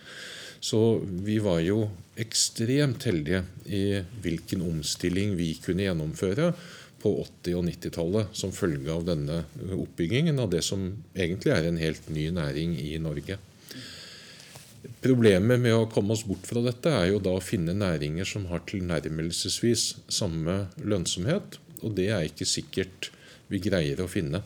Så 0.66 0.80
vi 1.06 1.38
var 1.44 1.60
jo 1.62 1.84
ekstremt 2.18 3.04
heldige 3.06 3.44
i 3.70 4.00
hvilken 4.24 4.64
omstilling 4.66 5.36
vi 5.38 5.52
kunne 5.62 5.86
gjennomføre 5.86 6.48
på 7.04 7.12
80- 7.22 7.58
og 7.60 7.68
90-tallet 7.68 8.40
som 8.40 8.54
følge 8.56 8.90
av 8.90 9.04
denne 9.06 9.44
oppbyggingen 9.76 10.42
av 10.42 10.50
det 10.56 10.64
som 10.66 10.88
egentlig 11.14 11.54
er 11.54 11.70
en 11.70 11.78
helt 11.78 12.10
ny 12.10 12.32
næring 12.34 12.74
i 12.82 12.96
Norge. 13.04 13.38
Problemet 15.06 15.62
med 15.62 15.76
å 15.76 15.86
komme 15.92 16.18
oss 16.18 16.26
bort 16.26 16.50
fra 16.50 16.66
dette 16.66 16.90
er 16.98 17.12
jo 17.12 17.22
da 17.22 17.36
å 17.38 17.46
finne 17.46 17.78
næringer 17.78 18.26
som 18.26 18.50
har 18.50 18.66
tilnærmelsesvis 18.66 19.86
samme 20.10 20.64
lønnsomhet, 20.82 21.60
og 21.86 21.94
det 22.00 22.10
er 22.10 22.26
ikke 22.26 22.50
sikkert 22.50 23.12
vi 23.54 23.62
greier 23.62 24.02
å 24.02 24.10
finne. 24.10 24.42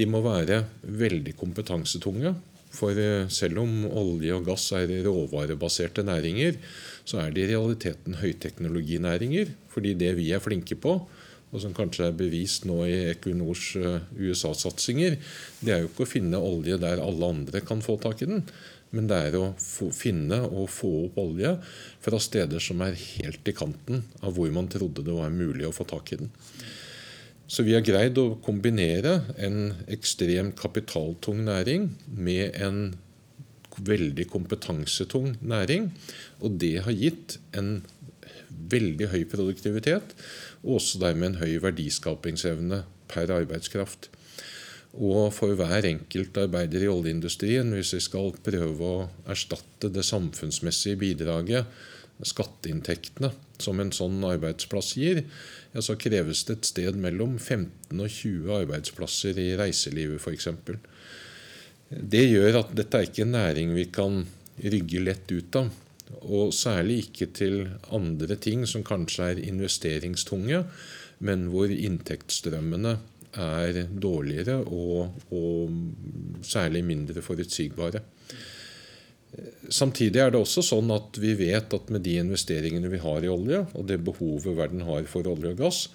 De 0.00 0.08
må 0.08 0.24
være 0.24 0.62
veldig 0.80 1.36
kompetansetunge. 1.36 2.32
For 2.76 2.98
eh, 3.00 3.28
selv 3.32 3.62
om 3.62 3.86
olje 3.88 4.36
og 4.36 4.46
gass 4.50 4.68
er 4.76 4.92
råvarebaserte 5.06 6.04
næringer, 6.06 6.58
så 7.06 7.22
er 7.22 7.32
det 7.32 7.46
i 7.46 7.52
realiteten 7.54 8.18
høyteknologinæringer. 8.20 9.54
Fordi 9.72 9.94
det 9.98 10.12
vi 10.18 10.30
er 10.34 10.44
flinke 10.44 10.78
på, 10.80 10.98
og 11.52 11.62
som 11.62 11.74
kanskje 11.76 12.08
er 12.08 12.16
bevist 12.16 12.66
nå 12.68 12.80
i 12.88 12.96
Equinors 13.12 13.68
eh, 13.80 14.06
USA-satsinger, 14.18 15.18
det 15.62 15.74
er 15.74 15.84
jo 15.84 15.90
ikke 15.92 16.06
å 16.06 16.14
finne 16.16 16.42
olje 16.42 16.78
der 16.82 17.02
alle 17.02 17.34
andre 17.36 17.62
kan 17.64 17.84
få 17.84 17.98
tak 18.02 18.24
i 18.24 18.30
den. 18.32 18.42
Men 18.94 19.08
det 19.10 19.18
er 19.28 19.36
å 19.38 19.48
finne 19.92 20.40
og 20.46 20.68
få 20.70 20.90
opp 21.06 21.16
olje 21.20 21.56
fra 22.04 22.20
steder 22.22 22.62
som 22.62 22.80
er 22.86 22.94
helt 22.96 23.48
i 23.50 23.54
kanten 23.56 24.04
av 24.22 24.36
hvor 24.36 24.52
man 24.54 24.70
trodde 24.72 25.04
det 25.04 25.16
var 25.16 25.34
mulig 25.34 25.66
å 25.66 25.74
få 25.74 25.88
tak 25.88 26.14
i 26.14 26.20
den. 26.22 26.30
Så 27.46 27.62
vi 27.62 27.76
har 27.76 27.84
greid 27.86 28.18
å 28.18 28.36
kombinere 28.42 29.20
en 29.38 29.76
ekstremt 29.92 30.56
kapitaltung 30.58 31.44
næring 31.46 31.92
med 32.10 32.56
en 32.58 32.80
veldig 33.76 34.26
kompetansetung 34.32 35.36
næring. 35.44 35.92
Og 36.42 36.58
det 36.58 36.80
har 36.86 36.96
gitt 36.96 37.38
en 37.54 37.78
veldig 38.50 39.10
høy 39.12 39.22
produktivitet, 39.30 40.14
og 40.64 40.80
også 40.80 41.00
dermed 41.02 41.34
en 41.34 41.40
høy 41.44 41.58
verdiskapingsevne 41.62 42.82
per 43.10 43.30
arbeidskraft. 43.30 44.10
Og 44.96 45.28
for 45.36 45.54
hver 45.58 45.86
enkelt 45.86 46.38
arbeider 46.40 46.86
i 46.86 46.90
oljeindustrien, 46.90 47.68
hvis 47.76 47.92
vi 47.94 48.02
skal 48.02 48.32
prøve 48.42 48.88
å 48.88 49.04
erstatte 49.28 49.92
det 49.92 50.06
samfunnsmessige 50.08 50.98
bidraget, 50.98 51.68
skatteinntektene, 52.24 53.28
som 53.60 53.80
en 53.80 53.92
sånn 53.92 54.24
arbeidsplass 54.24 54.94
gir, 54.96 55.26
ja, 55.76 55.82
så 55.84 55.96
kreves 56.00 56.44
det 56.48 56.54
et 56.56 56.68
sted 56.70 56.96
mellom 56.96 57.34
15 57.36 58.00
og 58.00 58.08
20 58.08 58.52
arbeidsplasser 58.62 59.36
i 59.42 59.50
reiselivet 59.60 60.22
f.eks. 60.22 60.48
Det 61.90 62.22
gjør 62.30 62.62
at 62.62 62.72
dette 62.78 62.96
er 62.96 63.10
ikke 63.10 63.26
en 63.26 63.36
næring 63.36 63.74
vi 63.76 63.84
kan 63.92 64.22
rygge 64.64 65.02
lett 65.04 65.34
ut 65.36 65.58
av. 65.60 65.68
Og 66.22 66.54
særlig 66.54 67.00
ikke 67.04 67.28
til 67.34 67.58
andre 67.94 68.38
ting 68.40 68.64
som 68.70 68.86
kanskje 68.86 69.28
er 69.34 69.42
investeringstunge, 69.42 70.62
men 71.26 71.46
hvor 71.52 71.68
inntektsstrømmene 71.68 72.96
er 73.36 73.82
dårligere 73.92 74.62
og, 74.64 75.20
og 75.34 76.44
særlig 76.46 76.86
mindre 76.88 77.20
forutsigbare. 77.24 78.00
Samtidig 79.68 80.20
er 80.22 80.32
det 80.32 80.40
også 80.40 80.62
sånn 80.64 80.90
at 80.94 81.18
vi 81.20 81.34
vet 81.36 81.74
at 81.76 81.90
med 81.92 82.04
de 82.06 82.16
investeringene 82.22 82.88
vi 82.92 83.00
har 83.02 83.24
i 83.24 83.32
olje, 83.32 83.64
og 83.76 83.88
det 83.88 84.00
behovet 84.06 84.56
verden 84.56 84.84
har 84.86 85.08
for 85.10 85.28
olje 85.28 85.52
og 85.52 85.60
gass, 85.60 85.86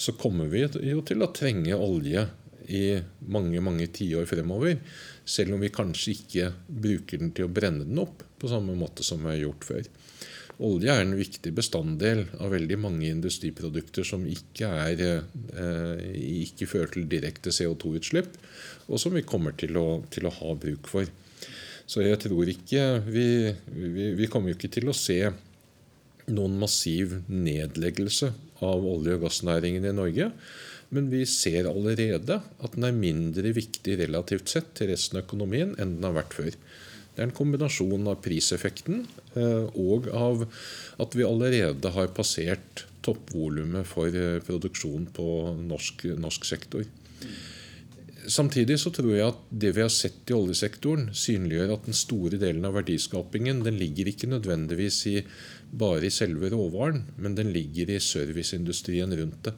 så 0.00 0.14
kommer 0.18 0.48
vi 0.50 0.64
jo 0.64 1.02
til 1.06 1.22
å 1.22 1.30
trenge 1.34 1.78
olje 1.78 2.26
i 2.72 2.84
mange 3.30 3.60
mange 3.62 3.86
tiår 3.94 4.26
fremover. 4.30 4.78
Selv 5.24 5.54
om 5.54 5.62
vi 5.62 5.70
kanskje 5.74 6.16
ikke 6.16 6.52
bruker 6.66 7.22
den 7.22 7.32
til 7.36 7.46
å 7.46 7.52
brenne 7.54 7.86
den 7.86 8.00
opp 8.02 8.24
på 8.42 8.50
samme 8.50 8.74
måte 8.78 9.06
som 9.06 9.22
vi 9.22 9.34
har 9.34 9.44
gjort 9.44 9.66
før. 9.68 9.90
Olje 10.62 10.92
er 10.92 11.02
en 11.02 11.16
viktig 11.16 11.50
bestanddel 11.56 12.26
av 12.38 12.52
veldig 12.52 12.76
mange 12.78 13.08
industriprodukter 13.08 14.06
som 14.06 14.26
ikke, 14.28 14.68
er, 14.68 15.00
eh, 15.56 16.02
ikke 16.44 16.68
fører 16.70 16.92
til 16.92 17.08
direkte 17.10 17.50
CO2-utslipp, 17.50 18.36
og 18.88 19.00
som 19.00 19.14
vi 19.16 19.24
kommer 19.26 19.56
til 19.58 19.78
å, 19.80 20.04
til 20.10 20.28
å, 20.28 20.34
ha 20.36 20.54
bruk 20.54 20.90
for. 20.90 21.08
Så 21.86 22.04
jeg 22.04 22.20
tror 22.22 22.48
ikke 22.48 22.84
vi, 23.06 23.26
vi, 23.74 24.12
vi 24.18 24.28
kommer 24.30 24.54
ikke 24.54 24.70
til 24.72 24.90
å 24.90 24.96
se 24.96 25.18
noen 26.32 26.54
massiv 26.60 27.16
nedleggelse 27.26 28.30
av 28.62 28.84
olje- 28.86 29.16
og 29.18 29.26
gassnæringen 29.26 29.88
i 29.88 29.96
Norge. 29.96 30.30
Men 30.92 31.08
vi 31.12 31.24
ser 31.28 31.66
allerede 31.70 32.38
at 32.38 32.76
den 32.76 32.86
er 32.86 32.96
mindre 32.96 33.54
viktig 33.56 33.96
relativt 34.02 34.52
sett 34.52 34.74
til 34.78 34.92
resten 34.92 35.18
av 35.18 35.24
økonomien 35.24 35.72
enn 35.80 35.96
den 35.96 36.08
har 36.08 36.18
vært 36.20 36.36
før. 36.36 36.56
Det 37.12 37.20
er 37.20 37.28
en 37.28 37.36
kombinasjon 37.36 38.08
av 38.08 38.20
priseffekten 38.24 39.02
eh, 39.36 39.66
og 39.76 40.08
av 40.16 40.46
at 41.02 41.16
vi 41.16 41.26
allerede 41.28 41.92
har 41.92 42.12
passert 42.16 42.86
toppvolumet 43.04 43.88
for 43.88 44.12
eh, 44.16 44.38
produksjon 44.44 45.08
på 45.16 45.26
norsk, 45.60 46.06
norsk 46.20 46.46
sektor. 46.48 46.86
Samtidig 48.30 48.76
så 48.78 48.92
tror 48.94 49.10
jeg 49.14 49.26
at 49.26 49.40
det 49.50 49.72
vi 49.74 49.82
har 49.82 49.90
sett 49.90 50.30
i 50.30 50.36
oljesektoren, 50.36 51.08
synliggjør 51.16 51.72
at 51.74 51.88
den 51.88 51.96
store 51.96 52.38
delen 52.38 52.64
av 52.68 52.76
verdiskapingen 52.78 53.64
den 53.66 53.80
ligger 53.80 54.10
ikke 54.12 54.30
nødvendigvis 54.30 55.00
i, 55.10 55.16
bare 55.72 56.06
i 56.06 56.12
selve 56.14 56.52
råvaren, 56.52 57.02
men 57.18 57.34
den 57.38 57.50
ligger 57.54 57.90
i 57.90 58.00
serviceindustrien 58.02 59.14
rundt 59.18 59.48
det. 59.48 59.54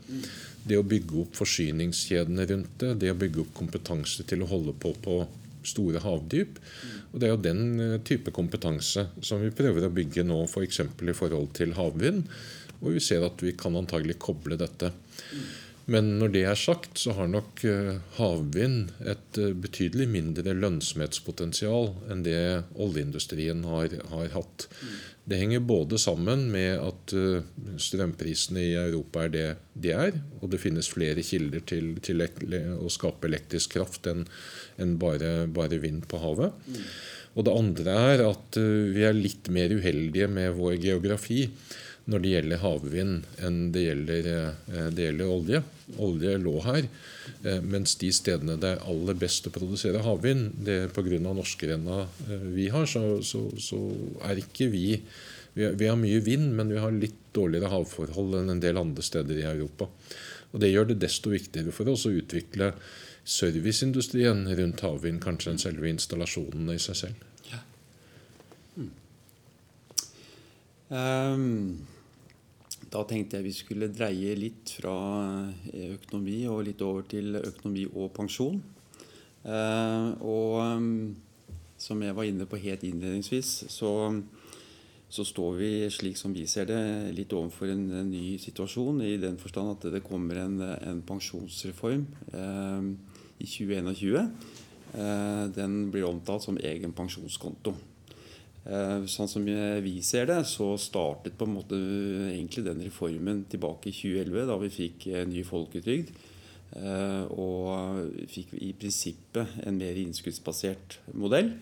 Det 0.65 0.79
å 0.81 0.87
bygge 0.89 1.25
opp 1.27 1.37
forsyningskjedene 1.37 2.47
rundt 2.51 2.77
det, 2.81 2.93
det 3.03 3.13
å 3.13 3.19
bygge 3.21 3.43
opp 3.45 3.57
kompetanse 3.59 4.25
til 4.29 4.45
å 4.45 4.49
holde 4.49 4.77
på 4.81 4.95
på 5.05 5.19
store 5.65 6.01
havdyp. 6.05 6.61
Og 7.13 7.21
Det 7.21 7.29
er 7.29 7.35
jo 7.35 7.43
den 7.45 7.65
eh, 7.81 7.99
type 8.05 8.33
kompetanse 8.35 9.09
som 9.25 9.43
vi 9.43 9.53
prøver 9.55 9.87
å 9.87 9.93
bygge 9.95 10.25
nå, 10.27 10.43
f.eks. 10.49 10.81
For 10.95 11.11
i 11.11 11.17
forhold 11.17 11.53
til 11.57 11.75
havvind. 11.77 12.25
Og 12.83 12.97
vi 12.97 13.03
ser 13.03 13.25
at 13.25 13.41
vi 13.45 13.55
kan 13.57 13.77
antagelig 13.79 14.19
koble 14.21 14.59
dette. 14.61 14.93
Men 15.91 16.15
når 16.21 16.31
det 16.33 16.43
er 16.49 16.57
sagt, 16.57 16.97
så 17.01 17.13
har 17.19 17.29
nok 17.29 17.61
eh, 17.69 17.97
havvind 18.17 18.95
et 19.05 19.41
eh, 19.41 19.53
betydelig 19.53 20.07
mindre 20.09 20.55
lønnsomhetspotensial 20.57 21.91
enn 22.13 22.23
det 22.25 22.39
oljeindustrien 22.81 23.61
har, 23.69 23.93
har 24.13 24.33
hatt. 24.33 24.67
Det 25.29 25.41
henger 25.41 25.65
både 25.65 26.01
sammen 26.01 26.47
med 26.55 26.81
at 26.81 27.15
eh, 27.17 27.45
strømprisene 27.77 28.65
i 28.65 28.73
Europa 28.81 29.27
er 29.27 29.35
det 29.35 29.47
de 29.77 29.93
er, 29.93 30.19
og 30.41 30.55
det 30.55 30.63
finnes 30.63 30.89
flere 30.89 31.25
kilder 31.27 31.65
til, 31.69 31.93
til 32.05 32.25
å 32.25 32.93
skape 32.93 33.29
elektrisk 33.29 33.77
kraft 33.77 34.09
enn 34.09 34.25
en 34.81 34.97
bare, 35.01 35.45
bare, 35.53 35.83
vind 35.85 36.09
på 36.09 36.23
havet. 36.23 36.57
Og 37.35 37.45
det 37.45 37.53
andre 37.61 38.01
er 38.15 38.25
at 38.25 38.57
vi 38.57 39.03
er 39.05 39.17
litt 39.17 39.51
mer 39.53 39.73
uheldige 39.75 40.29
med 40.31 40.55
vår 40.57 40.79
geografi 40.81 41.49
når 42.11 42.21
det 42.21 42.33
gjelder 42.35 42.61
havvind, 42.61 43.29
enn 43.41 43.61
det 43.73 43.85
gjelder, 43.87 44.27
eh, 44.69 44.89
det 44.93 45.07
gjelder 45.07 45.31
olje. 45.33 45.61
Olje 46.05 46.35
lå 46.41 46.55
her. 46.65 46.89
Eh, 47.45 47.61
mens 47.65 47.95
de 48.01 48.11
stedene 48.13 48.59
det 48.61 48.75
er 48.75 48.85
aller 48.91 49.17
best 49.17 49.49
å 49.49 49.53
produsere 49.55 50.03
havvind, 50.05 50.53
det 50.67 50.93
pga. 50.93 51.21
norskerenna 51.25 52.03
eh, 52.29 52.45
vi 52.53 52.69
har, 52.69 52.85
så, 52.87 53.23
så, 53.23 53.47
så, 53.57 53.81
er 54.23 54.43
ikke 54.43 54.69
vi 54.73 55.01
vi 55.55 55.87
har 55.87 55.95
mye 55.95 56.19
vind, 56.19 56.49
men 56.59 56.73
vi 56.73 56.81
har 56.83 56.91
litt 56.91 57.31
dårligere 57.33 57.71
havforhold 57.71 58.41
enn 58.41 58.51
en 58.51 58.61
del 58.61 58.77
andre 58.77 59.05
steder 59.07 59.39
i 59.39 59.47
Europa. 59.47 59.87
Og 60.51 60.61
Det 60.61 60.71
gjør 60.73 60.89
det 60.89 60.99
desto 60.99 61.31
viktigere 61.31 61.71
for 61.71 61.87
oss 61.93 62.09
å 62.09 62.11
utvikle 62.11 62.73
serviceindustrien 63.25 64.45
rundt 64.59 64.83
havvind 64.83 65.23
kanskje 65.23 65.53
enn 65.53 65.63
selve 65.63 65.89
installasjonene 65.89 66.75
i 66.75 66.83
seg 66.83 66.99
selv. 66.99 67.23
Ja. 67.53 67.63
Hmm. 68.75 68.91
Um, 70.91 71.94
da 72.95 73.03
tenkte 73.09 73.41
jeg 73.41 73.49
vi 73.49 73.55
skulle 73.57 73.91
dreie 73.91 74.37
litt 74.39 74.77
fra 74.79 74.95
eh, 75.73 75.95
økonomi 75.97 76.45
og 76.51 76.65
litt 76.69 76.83
over 76.87 77.07
til 77.11 77.41
økonomi 77.41 77.89
og 77.91 78.13
pensjon. 78.15 78.61
Eh, 79.45 80.09
og 80.23 80.61
mm, 80.79 80.99
som 81.85 82.03
jeg 82.05 82.17
var 82.17 82.29
inne 82.29 82.47
på 82.49 82.61
helt 82.63 82.85
innledningsvis, 82.87 83.53
så, 83.73 83.91
så 85.11 85.27
står 85.27 85.57
vi, 85.59 85.71
slik 85.93 86.21
som 86.21 86.35
vi 86.37 86.47
ser 86.51 86.71
det, 86.71 86.83
litt 87.17 87.35
overfor 87.35 87.73
en, 87.73 87.89
en 88.01 88.13
ny 88.13 88.39
situasjon. 88.41 89.03
I 89.03 89.17
den 89.23 89.41
forstand 89.43 89.75
at 89.75 89.89
det 89.95 90.05
kommer 90.07 90.45
en, 90.45 90.61
en 90.63 91.03
pensjonsreform 91.07 92.07
eh, 92.31 92.93
i 93.43 93.51
2021. 93.51 94.31
Eh, 94.95 95.43
den 95.57 95.81
blir 95.91 96.07
omtalt 96.09 96.47
som 96.47 96.61
egen 96.63 96.95
pensjonskonto. 96.95 97.75
Eh, 98.65 99.05
sånn 99.13 99.29
som 99.29 99.45
vi 99.45 99.97
ser 100.01 100.31
det, 100.31 100.39
så 100.49 100.73
startet 100.81 101.37
på 101.37 101.49
en 101.49 101.57
måte 101.59 101.79
egentlig 102.33 102.65
den 102.65 102.81
reformen 102.87 103.45
tilbake 103.53 103.91
i 103.91 103.97
2011, 103.97 104.47
da 104.49 104.61
vi 104.63 104.73
fikk 104.73 105.09
ny 105.29 105.45
folketrygd. 105.47 106.15
Eh, 106.75 107.25
og 107.39 108.27
fikk 108.33 108.57
i 108.59 108.73
prinsippet 108.75 109.61
en 109.63 109.79
mer 109.79 109.99
innskuddsbasert 110.01 110.99
modell. 111.15 111.53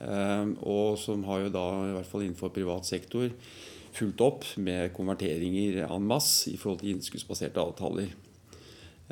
Eh, 0.00 0.46
og 0.64 0.96
som 1.00 1.24
har 1.28 1.44
jo 1.44 1.54
da, 1.54 1.66
i 1.90 1.96
hvert 1.98 2.10
fall 2.10 2.24
innenfor 2.24 2.54
privat 2.54 2.88
sektor, 2.88 3.28
fulgt 3.94 4.22
opp 4.24 4.46
med 4.58 4.94
konverteringer 4.96 5.84
en 5.84 6.06
masse 6.08 6.50
i 6.50 6.56
forhold 6.58 6.82
til 6.82 6.94
innskuddsbaserte 6.94 7.62
avtaler. 7.62 8.14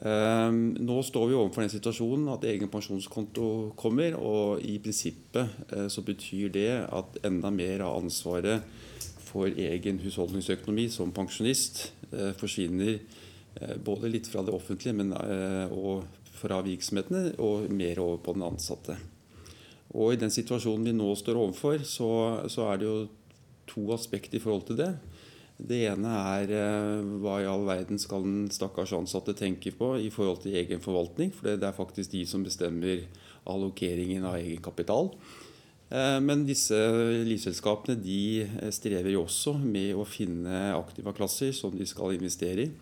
Ehm, 0.01 0.73
nå 0.81 1.03
står 1.05 1.29
vi 1.29 1.37
overfor 1.37 1.67
den 1.67 1.73
situasjonen 1.75 2.31
at 2.33 2.47
egen 2.49 2.71
pensjonskonto 2.73 3.73
kommer. 3.79 4.17
Og 4.17 4.65
i 4.65 4.79
prinsippet 4.83 5.73
eh, 5.73 5.89
så 5.93 6.05
betyr 6.07 6.53
det 6.55 6.71
at 6.89 7.21
enda 7.27 7.53
mer 7.53 7.85
av 7.85 8.01
ansvaret 8.01 8.65
for 9.23 9.49
egen 9.49 10.01
husholdningsøkonomi 10.03 10.89
som 10.93 11.13
pensjonist 11.15 11.87
eh, 12.11 12.33
forsvinner 12.41 12.97
eh, 12.97 13.77
både 13.85 14.11
litt 14.13 14.29
fra 14.33 14.45
det 14.45 14.55
offentlige 14.57 14.97
men, 14.97 15.13
og 15.73 16.05
fra 16.43 16.59
virksomhetene, 16.65 17.37
og 17.39 17.69
mer 17.71 18.01
over 18.03 18.19
på 18.25 18.35
den 18.35 18.49
ansatte. 18.49 18.97
Og 19.93 20.15
i 20.15 20.19
den 20.19 20.33
situasjonen 20.33 20.89
vi 20.89 20.95
nå 20.97 21.13
står 21.15 21.39
overfor, 21.39 21.85
så, 21.87 22.09
så 22.51 22.67
er 22.73 22.81
det 22.81 22.89
jo 22.89 22.97
to 23.69 23.85
aspekter 23.95 24.41
i 24.41 24.43
forhold 24.43 24.65
til 24.67 24.81
det. 24.81 24.91
Det 25.63 25.79
ene 25.93 26.11
er 26.41 26.51
eh, 26.57 27.11
hva 27.23 27.37
i 27.39 27.47
all 27.47 27.63
verden 27.69 28.01
skal 28.01 28.25
den 28.25 28.49
stakkars 28.51 28.95
ansatte 28.97 29.35
tenke 29.39 29.71
på 29.77 29.93
i 30.03 30.09
forhold 30.11 30.41
til 30.43 30.57
egen 30.59 30.83
forvaltning. 30.83 31.31
For 31.37 31.53
det 31.55 31.69
er 31.69 31.77
faktisk 31.77 32.15
de 32.15 32.25
som 32.27 32.43
bestemmer 32.43 33.05
allokeringen 33.47 34.27
av 34.27 34.41
egen 34.41 34.63
kapital. 34.65 35.13
Eh, 35.93 36.19
men 36.25 36.43
disse 36.49 36.79
livselskapene 37.29 37.95
de 38.03 38.23
eh, 38.43 38.73
strever 38.75 39.15
jo 39.15 39.23
også 39.27 39.55
med 39.61 39.93
å 39.95 40.07
finne 40.09 40.73
aktiva 40.75 41.15
klasser 41.15 41.53
som 41.55 41.75
de 41.77 41.87
skal 41.87 42.17
investere 42.17 42.67
i. 42.67 42.73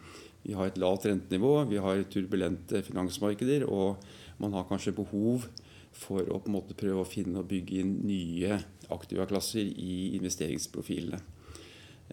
Vi 0.47 0.57
har 0.57 0.71
et 0.71 0.79
lavt 0.81 1.05
rentenivå, 1.05 1.53
vi 1.69 1.83
har 1.85 2.01
turbulente 2.09 2.81
finansmarkeder, 2.87 3.67
og 3.69 4.01
man 4.41 4.55
har 4.57 4.65
kanskje 4.71 4.97
behov 4.97 5.45
for 5.93 6.25
å 6.25 6.39
på 6.41 6.49
en 6.49 6.57
måte 6.57 6.79
prøve 6.79 7.03
å 7.03 7.09
finne 7.09 7.43
og 7.43 7.51
bygge 7.51 7.83
inn 7.83 7.93
nye 8.09 8.57
aktiva 8.89 9.27
klasser 9.29 9.69
i 9.69 10.15
investeringsprofilene. 10.17 11.21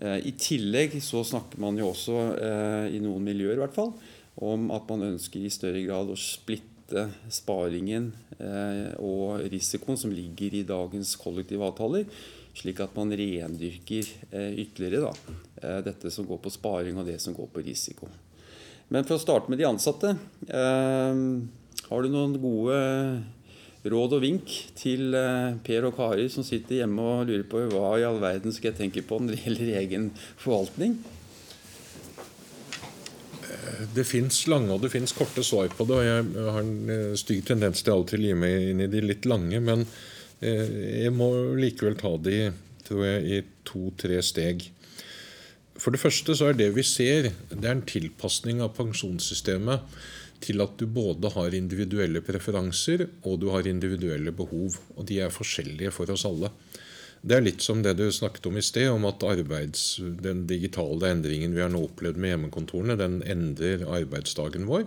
Eh, 0.01 0.27
I 0.29 0.33
tillegg 0.37 0.97
så 1.01 1.23
snakker 1.25 1.61
man 1.61 1.77
jo 1.79 1.91
også, 1.91 2.17
eh, 2.37 2.95
i 2.97 3.01
noen 3.01 3.23
miljøer 3.25 3.57
i 3.57 3.63
hvert 3.63 3.77
fall, 3.77 3.93
om 4.37 4.69
at 4.75 4.89
man 4.91 5.13
ønsker 5.13 5.41
i 5.41 5.53
større 5.53 5.81
grad 5.85 6.11
å 6.13 6.17
splitte 6.17 7.07
sparingen 7.33 8.11
eh, 8.37 8.93
og 9.01 9.41
risikoen 9.49 9.97
som 9.97 10.13
ligger 10.13 10.53
i 10.53 10.67
dagens 10.67 11.15
kollektive 11.19 11.65
avtaler, 11.65 12.05
slik 12.57 12.79
at 12.81 12.93
man 12.97 13.11
rendyrker 13.13 14.07
ytterligere 14.33 15.11
da, 15.11 15.81
dette 15.85 16.09
som 16.09 16.25
går 16.25 16.39
på 16.41 16.49
sparing 16.49 16.97
og 16.97 17.05
det 17.05 17.19
som 17.21 17.35
går 17.37 17.51
på 17.53 17.61
risiko. 17.61 18.09
Men 18.89 19.05
for 19.05 19.13
å 19.13 19.21
starte 19.21 19.51
med 19.53 19.59
de 19.61 19.67
ansatte. 19.67 20.15
Har 20.47 22.01
du 22.01 22.09
noen 22.09 22.33
gode 22.41 22.79
råd 23.91 24.17
og 24.17 24.23
vink 24.23 24.53
til 24.77 25.15
eh, 25.17 25.57
Per 25.65 25.87
og 25.89 25.95
Kari 25.97 26.27
som 26.31 26.45
sitter 26.45 26.81
hjemme 26.81 27.03
og 27.03 27.29
lurer 27.29 27.45
på 27.49 27.61
hva 27.71 27.93
i 27.99 28.05
all 28.07 28.19
verden 28.21 28.53
skal 28.55 28.71
jeg 28.71 28.79
tenke 28.81 29.03
på 29.05 29.19
når 29.21 29.35
det 29.35 29.43
gjelder 29.43 29.71
egen 29.81 30.09
forvaltning? 30.41 30.97
Eh, 33.47 33.81
det 33.95 34.07
fins 34.09 34.43
lange 34.51 34.75
og 34.75 34.83
det 34.83 34.93
fins 34.93 35.15
korte 35.17 35.45
svar 35.45 35.71
på 35.73 35.87
det. 35.89 35.97
og 35.97 36.07
Jeg 36.07 36.47
har 36.51 36.61
en 36.63 36.93
eh, 36.93 37.17
stygg 37.19 37.43
tendens 37.49 37.83
til 37.83 37.95
alltid 37.95 38.29
å 38.33 38.39
meg 38.43 38.71
inn 38.71 38.85
i 38.85 38.91
de 38.91 39.03
litt 39.05 39.27
lange. 39.29 39.63
Men 39.63 39.87
jeg 40.37 41.09
må 41.17 41.31
likevel 41.57 41.95
ta 41.97 42.11
de 42.21 42.51
tror 42.85 42.99
jeg, 43.07 43.21
i 43.25 43.65
to-tre 43.65 44.19
steg. 44.21 44.67
For 45.81 45.93
det 45.93 46.01
første 46.01 46.35
så 46.37 46.51
er 46.51 46.59
det 46.59 46.67
vi 46.75 46.83
ser, 46.85 47.31
det 47.49 47.65
er 47.65 47.73
en 47.73 47.85
tilpasning 47.89 48.61
av 48.61 48.75
pensjonssystemet 48.77 49.97
til 50.43 50.63
at 50.63 50.75
du 50.79 50.85
både 50.89 51.31
har 51.33 51.55
individuelle 51.55 52.21
preferanser 52.25 53.07
og 53.23 53.39
du 53.41 53.49
har 53.53 53.67
individuelle 53.69 54.33
behov. 54.35 54.77
Og 54.95 55.07
de 55.09 55.21
er 55.23 55.33
forskjellige 55.33 55.93
for 55.95 56.13
oss 56.13 56.25
alle. 56.29 56.51
Det 57.21 57.35
er 57.35 57.43
litt 57.43 57.63
som 57.65 57.81
det 57.83 57.95
du 57.97 58.05
snakket 58.13 58.45
om 58.49 58.57
i 58.59 58.63
sted, 58.63 58.87
om 58.93 59.07
at 59.09 59.25
arbeids, 59.25 59.97
den 59.99 60.45
digitale 60.49 61.11
endringen 61.11 61.55
vi 61.55 61.63
har 61.63 61.71
nå 61.73 61.81
opplevd 61.87 62.19
med 62.21 62.35
hjemmekontorene, 62.35 62.97
den 62.99 63.21
endrer 63.25 63.87
arbeidsdagen 63.89 64.67
vår. 64.69 64.85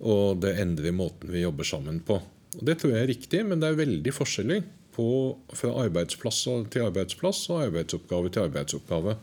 Og 0.00 0.40
det 0.40 0.54
endrer 0.62 0.94
måten 0.96 1.32
vi 1.34 1.42
jobber 1.42 1.66
sammen 1.66 2.00
på. 2.06 2.20
Og 2.56 2.62
Det 2.66 2.78
tror 2.80 2.94
jeg 2.94 3.02
er 3.02 3.12
riktig, 3.12 3.42
men 3.46 3.60
det 3.60 3.70
er 3.70 3.82
veldig 3.82 4.14
forskjeller 4.14 4.62
på, 4.94 5.08
fra 5.54 5.74
arbeidsplass 5.84 6.42
til 6.72 6.86
arbeidsplass 6.86 7.44
og 7.50 7.64
arbeidsoppgave 7.66 8.32
til 8.32 8.46
arbeidsoppgave. 8.48 9.16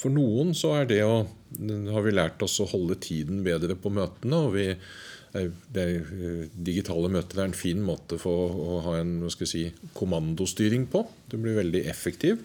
For 0.00 0.12
noen 0.12 0.54
så 0.56 0.74
er 0.80 0.90
det 0.90 1.02
å, 1.04 1.22
har 1.92 2.04
vi 2.06 2.16
lært 2.16 2.42
oss 2.46 2.58
å 2.62 2.68
holde 2.70 2.96
tiden 3.02 3.44
bedre 3.46 3.76
på 3.76 3.92
møtene. 3.92 4.44
og 4.46 4.54
vi 4.56 4.68
det 5.30 5.78
er, 5.78 6.00
eh, 6.02 6.46
digitale 6.50 7.08
møter 7.08 7.38
er 7.38 7.48
en 7.48 7.54
fin 7.54 7.78
måte 7.78 8.18
for 8.18 8.50
å 8.50 8.78
ha 8.82 8.96
en 8.98 9.30
si, 9.30 9.70
kommandostyring 9.94 10.88
på. 10.90 11.04
Du 11.30 11.36
blir 11.38 11.54
veldig 11.54 11.84
effektiv. 11.86 12.40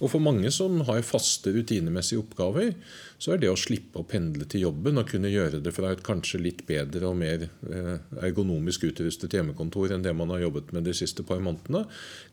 Og 0.00 0.10
for 0.10 0.20
mange 0.20 0.50
som 0.52 0.80
har 0.84 1.00
faste, 1.00 1.54
rutinemessige 1.54 2.20
oppgaver, 2.20 2.74
så 3.18 3.32
er 3.32 3.38
det 3.38 3.48
å 3.48 3.56
slippe 3.56 3.98
å 3.98 4.06
pendle 4.06 4.44
til 4.44 4.66
jobben 4.68 4.98
og 4.98 5.08
kunne 5.08 5.32
gjøre 5.32 5.62
det 5.62 5.72
fra 5.72 5.90
et 5.90 6.04
kanskje 6.04 6.42
litt 6.42 6.66
bedre 6.66 7.08
og 7.08 7.16
mer 7.16 7.48
eh, 7.48 7.96
ergonomisk 8.20 8.84
utrustet 8.84 9.32
hjemmekontor 9.32 9.94
enn 9.94 10.04
det 10.04 10.14
man 10.14 10.28
har 10.28 10.44
jobbet 10.44 10.74
med 10.76 10.84
de 10.84 10.92
siste 10.92 11.24
par 11.24 11.40
månedene, 11.40 11.86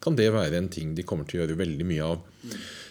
kan 0.04 0.16
det 0.16 0.34
være 0.36 0.60
en 0.60 0.70
ting 0.70 0.94
de 0.94 1.08
kommer 1.08 1.26
til 1.26 1.40
å 1.40 1.46
gjøre 1.46 1.64
veldig 1.64 1.88
mye 1.88 2.04
av. 2.04 2.20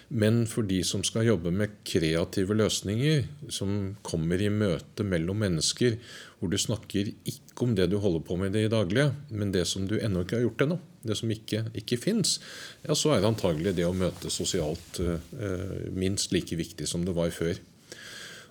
Men 0.09 0.45
for 0.51 0.67
de 0.69 0.81
som 0.85 1.03
skal 1.07 1.27
jobbe 1.31 1.53
med 1.55 1.79
kreative 1.87 2.57
løsninger, 2.57 3.25
som 3.53 3.95
kommer 4.05 4.43
i 4.43 4.51
møte 4.53 5.07
mellom 5.07 5.41
mennesker, 5.45 5.97
hvor 6.39 6.53
du 6.53 6.59
snakker 6.61 7.09
ikke 7.25 7.65
om 7.65 7.75
det 7.79 7.89
du 7.93 7.97
holder 8.03 8.25
på 8.27 8.37
med 8.37 8.53
i 8.53 8.67
det 8.67 8.73
daglige, 8.75 9.13
men 9.33 9.53
det 9.55 9.65
som 9.71 9.87
du 9.89 9.97
ennå 9.97 10.25
ikke 10.25 10.39
har 10.39 10.47
gjort 10.47 10.67
ennå, 10.67 10.81
det 11.05 11.17
som 11.21 11.33
ikke, 11.33 11.67
ikke 11.81 12.01
fins, 12.01 12.39
ja, 12.85 12.97
så 12.97 13.15
er 13.15 13.23
det 13.23 13.31
antagelig 13.33 13.77
det 13.79 13.87
å 13.89 13.97
møte 13.97 14.33
sosialt 14.33 15.01
eh, 15.01 15.89
minst 15.97 16.37
like 16.37 16.57
viktig 16.59 16.89
som 16.91 17.07
det 17.07 17.17
var 17.17 17.33
før. 17.35 17.57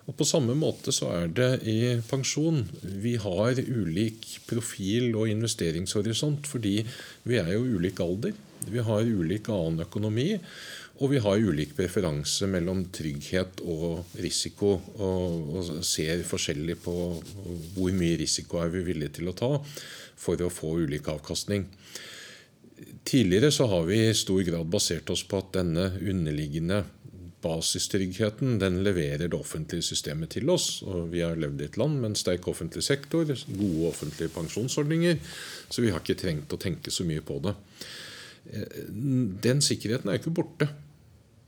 Og 0.04 0.16
På 0.18 0.26
samme 0.28 0.52
måte 0.58 0.92
så 0.92 1.08
er 1.16 1.30
det 1.32 1.50
i 1.70 1.78
pensjon. 2.04 2.60
Vi 2.82 3.14
har 3.20 3.56
ulik 3.56 4.26
profil 4.48 5.14
og 5.16 5.30
investeringshorisont 5.32 6.48
fordi 6.50 6.82
vi 7.24 7.38
er 7.40 7.54
jo 7.54 7.78
ulik 7.78 8.02
alder. 8.04 8.34
Vi 8.68 8.84
har 8.84 9.04
ulik 9.04 9.48
annen 9.52 9.84
økonomi. 9.86 10.34
Og 11.02 11.10
vi 11.10 11.18
har 11.18 11.42
ulik 11.42 11.72
preferanse 11.74 12.46
mellom 12.46 12.84
trygghet 12.94 13.64
og 13.66 14.14
risiko, 14.22 14.76
og, 14.94 15.54
og, 15.56 15.70
ser 15.82 16.22
forskjellig 16.26 16.76
på 16.84 16.94
hvor 17.74 17.96
mye 17.98 18.18
risiko 18.20 18.60
er 18.62 18.70
vi 18.70 18.84
villige 18.86 19.18
til 19.18 19.32
å 19.32 19.34
ta 19.34 19.50
for 19.58 20.38
å 20.38 20.52
få 20.52 20.76
ulik 20.84 21.10
avkastning. 21.10 21.66
Tidligere 23.04 23.50
så 23.54 23.66
har 23.70 23.88
vi 23.88 24.04
i 24.06 24.14
stor 24.16 24.42
grad 24.46 24.70
basert 24.70 25.10
oss 25.10 25.24
på 25.26 25.42
at 25.42 25.50
denne 25.58 25.90
underliggende 25.98 26.84
basistryggheten 27.44 28.56
den 28.62 28.80
leverer 28.86 29.26
det 29.26 29.36
offentlige 29.36 29.84
systemet 29.90 30.32
til 30.36 30.48
oss. 30.50 30.82
og 30.86 31.10
Vi 31.12 31.20
har 31.24 31.36
levd 31.36 31.60
i 31.60 31.68
et 31.68 31.76
land 31.80 31.98
med 32.00 32.12
en 32.12 32.18
sterk 32.18 32.48
offentlig 32.48 32.84
sektor, 32.86 33.26
gode 33.26 33.90
offentlige 33.90 34.32
pensjonsordninger, 34.32 35.18
så 35.68 35.84
vi 35.84 35.92
har 35.92 36.00
ikke 36.00 36.20
trengt 36.22 36.54
å 36.54 36.60
tenke 36.60 36.94
så 36.94 37.06
mye 37.08 37.24
på 37.24 37.40
det. 37.44 37.54
Den 38.44 39.62
sikkerheten 39.64 40.10
er 40.10 40.20
ikke 40.20 40.34
borte. 40.34 40.68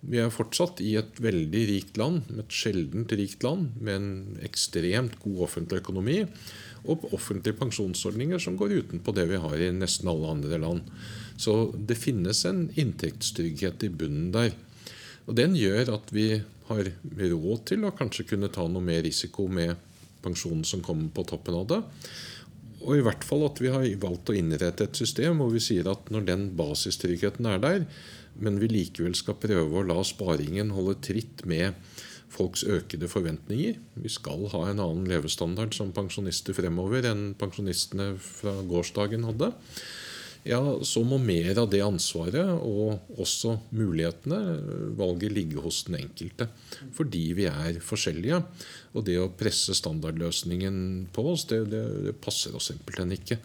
Vi 0.07 0.21
er 0.23 0.31
fortsatt 0.31 0.81
i 0.85 0.93
et 1.01 1.19
veldig 1.23 1.63
rikt 1.71 1.99
land, 1.99 2.29
et 2.39 2.53
sjeldent 2.53 3.11
rikt 3.19 3.43
land, 3.43 3.73
med 3.81 3.97
en 3.97 4.39
ekstremt 4.47 5.17
god 5.23 5.47
offentlig 5.49 5.81
økonomi 5.83 6.21
og 6.87 7.09
offentlige 7.17 7.57
pensjonsordninger 7.59 8.39
som 8.43 8.59
går 8.59 8.77
utenpå 8.83 9.15
det 9.17 9.25
vi 9.33 9.41
har 9.43 9.63
i 9.63 9.73
nesten 9.75 10.11
alle 10.13 10.31
andre 10.37 10.61
land. 10.63 10.85
Så 11.41 11.73
det 11.75 11.99
finnes 11.99 12.45
en 12.47 12.69
inntektstrygghet 12.79 13.89
i 13.89 13.91
bunnen 13.91 14.31
der. 14.37 14.55
Og 15.27 15.35
Den 15.35 15.57
gjør 15.59 15.97
at 15.97 16.13
vi 16.15 16.29
har 16.69 16.93
råd 17.03 17.67
til 17.67 17.87
å 17.87 17.95
kanskje 17.97 18.29
kunne 18.31 18.53
ta 18.53 18.69
noe 18.71 18.85
mer 18.85 19.03
risiko 19.07 19.49
med 19.51 19.75
pensjonen 20.23 20.65
som 20.67 20.83
kommer 20.85 21.11
på 21.15 21.27
toppen 21.27 21.59
av 21.59 21.67
det. 21.71 21.83
Og 22.87 23.01
i 23.01 23.03
hvert 23.03 23.25
fall 23.27 23.43
at 23.49 23.59
vi 23.63 23.73
har 23.75 23.87
valgt 24.03 24.31
å 24.31 24.37
innrette 24.39 24.87
et 24.87 24.99
system 24.99 25.43
hvor 25.43 25.51
vi 25.51 25.63
sier 25.63 25.89
at 25.91 26.11
når 26.15 26.29
den 26.29 26.45
basistryggheten 26.59 27.49
er 27.51 27.63
der, 27.63 27.87
men 28.39 28.61
vi 28.63 28.71
likevel 28.71 29.17
skal 29.19 29.39
prøve 29.43 29.81
å 29.81 29.87
la 29.87 29.99
sparingen 30.07 30.71
holde 30.77 30.99
tritt 31.03 31.43
med 31.49 31.75
folks 32.37 32.63
økede 32.69 33.09
forventninger. 33.11 33.79
Vi 34.03 34.13
skal 34.13 34.47
ha 34.53 34.67
en 34.69 34.83
annen 34.83 35.07
levestandard 35.09 35.75
som 35.75 35.95
pensjonister 35.97 36.57
fremover 36.57 37.07
enn 37.11 37.31
pensjonistene 37.39 38.13
fra 38.23 38.59
gårsdagen 38.69 39.27
hadde. 39.27 39.53
Ja, 40.47 40.61
så 40.87 41.03
må 41.03 41.19
mer 41.19 41.59
av 41.59 41.71
det 41.73 41.81
ansvaret 41.83 42.47
og 42.63 43.19
også 43.19 43.57
mulighetene, 43.75 44.39
valget, 44.99 45.33
ligge 45.35 45.63
hos 45.63 45.83
den 45.89 45.99
enkelte. 45.99 46.47
Fordi 46.95 47.23
vi 47.35 47.49
er 47.51 47.81
forskjellige. 47.83 48.39
Og 48.95 49.07
det 49.09 49.17
å 49.19 49.33
presse 49.35 49.75
standardløsningen 49.75 50.77
på 51.15 51.25
oss, 51.33 51.49
det, 51.51 51.65
det, 51.73 51.83
det 52.07 52.15
passer 52.23 52.55
oss 52.55 52.71
simpelthen 52.71 53.17
ikke. 53.17 53.41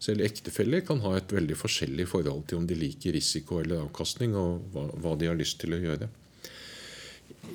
Selv 0.00 0.24
ektefeller 0.24 0.84
kan 0.84 1.00
ha 1.04 1.14
et 1.16 1.32
veldig 1.32 1.56
forskjellig 1.60 2.08
forhold 2.08 2.46
til 2.48 2.60
om 2.60 2.68
de 2.68 2.76
liker 2.78 3.16
risiko 3.16 3.60
eller 3.60 3.84
avkastning, 3.84 4.36
og 4.36 4.64
hva, 4.72 4.88
hva 5.02 5.16
de 5.20 5.28
har 5.28 5.36
lyst 5.36 5.60
til 5.60 5.76
å 5.76 5.82
gjøre. 5.82 6.08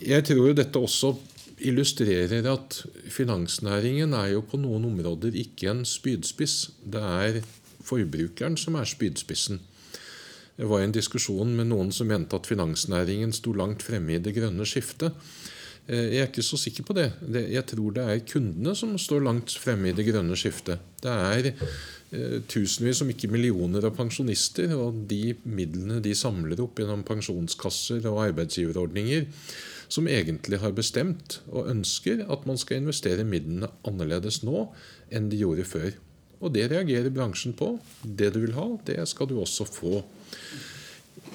Jeg 0.01 0.25
tror 0.29 0.47
jo 0.49 0.57
dette 0.57 0.81
også 0.81 1.15
illustrerer 1.61 2.45
at 2.49 2.79
finansnæringen 3.13 4.15
er 4.17 4.35
jo 4.35 4.45
på 4.45 4.57
noen 4.61 4.87
områder 4.89 5.35
ikke 5.37 5.69
en 5.73 5.83
spydspiss. 5.85 6.71
Det 6.81 7.01
er 7.01 7.41
forbrukeren 7.85 8.57
som 8.57 8.77
er 8.79 8.89
spydspissen. 8.89 9.61
Det 10.57 10.67
var 10.69 10.83
en 10.83 10.93
diskusjon 10.93 11.55
med 11.57 11.71
noen 11.71 11.89
som 11.95 12.09
mente 12.11 12.37
at 12.37 12.49
finansnæringen 12.49 13.33
sto 13.33 13.53
langt 13.57 13.83
fremme 13.85 14.17
i 14.17 14.21
det 14.21 14.35
grønne 14.35 14.67
skiftet. 14.67 15.15
Eh, 15.87 16.11
jeg 16.17 16.25
er 16.25 16.29
ikke 16.29 16.45
så 16.45 16.59
sikker 16.59 16.85
på 16.85 16.97
det. 16.97 17.09
Jeg 17.33 17.65
tror 17.71 17.95
det 17.95 18.05
er 18.05 18.27
kundene 18.27 18.75
som 18.77 18.93
står 18.99 19.25
langt 19.25 19.57
fremme 19.57 19.89
i 19.89 19.97
det 19.97 20.05
grønne 20.11 20.37
skiftet. 20.37 20.83
Det 21.01 21.11
er 21.11 21.53
Eh, 22.11 22.41
tusenvis, 22.43 22.99
om 23.05 23.09
ikke 23.13 23.29
millioner 23.31 23.85
av 23.87 23.95
pensjonister. 23.95 24.73
Og 24.75 25.05
de 25.07 25.31
midlene 25.47 26.01
de 26.03 26.11
samler 26.17 26.59
opp 26.59 26.81
gjennom 26.81 27.05
pensjonskasser 27.07 28.03
og 28.11 28.19
arbeidsgiverordninger, 28.25 29.29
som 29.91 30.07
egentlig 30.11 30.59
har 30.59 30.75
bestemt 30.75 31.39
og 31.51 31.69
ønsker 31.71 32.25
at 32.31 32.45
man 32.47 32.59
skal 32.59 32.81
investere 32.81 33.27
midlene 33.27 33.71
annerledes 33.87 34.41
nå 34.43 34.69
enn 35.11 35.31
de 35.31 35.39
gjorde 35.39 35.67
før. 35.67 35.91
Og 36.41 36.53
det 36.55 36.67
reagerer 36.71 37.13
bransjen 37.13 37.53
på. 37.57 37.75
Det 38.03 38.31
du 38.33 38.41
vil 38.43 38.57
ha, 38.57 38.67
det 38.87 38.99
skal 39.09 39.29
du 39.29 39.37
også 39.41 39.67
få. 39.69 40.01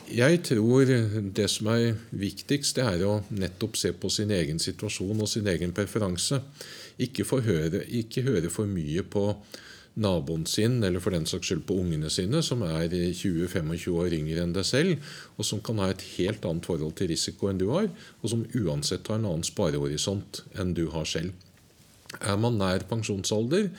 Jeg 0.07 0.43
tror 0.47 0.91
det 1.35 1.47
som 1.51 1.71
er 1.73 1.97
viktigst, 2.15 2.79
det 2.79 2.85
er 2.87 3.05
å 3.07 3.21
nettopp 3.35 3.79
se 3.79 3.91
på 3.95 4.11
sin 4.13 4.31
egen 4.35 4.61
situasjon 4.63 5.23
og 5.23 5.31
sin 5.31 5.47
egen 5.51 5.75
preferanse. 5.75 6.41
Ikke, 7.03 7.27
høre, 7.43 7.83
ikke 7.85 8.23
høre 8.27 8.51
for 8.51 8.71
mye 8.71 9.03
på 9.03 9.33
naboen 9.97 10.45
sin, 10.47 10.79
eller 10.85 11.01
for 11.01 11.15
den 11.15 11.27
saks 11.29 11.51
skyld 11.51 11.65
på 11.69 11.79
ungene 11.81 12.11
sine, 12.13 12.43
som 12.45 12.63
er 12.67 12.93
20-25 12.93 13.97
år 13.97 14.15
yngre 14.17 14.45
enn 14.45 14.55
deg 14.57 14.69
selv, 14.69 15.11
og 15.37 15.49
som 15.49 15.63
kan 15.65 15.81
ha 15.83 15.89
et 15.93 16.05
helt 16.17 16.45
annet 16.49 16.69
forhold 16.69 16.95
til 16.99 17.11
risiko 17.13 17.51
enn 17.51 17.61
du 17.61 17.71
har, 17.73 17.89
og 18.21 18.33
som 18.33 18.45
uansett 18.61 19.09
har 19.09 19.21
en 19.21 19.31
annen 19.33 19.47
sparehorisont 19.47 20.45
enn 20.61 20.77
du 20.77 20.87
har 20.93 21.09
selv. 21.09 21.33
Er 22.21 22.37
man 22.39 22.59
nær 22.61 22.85
pensjonsalder, 22.89 23.71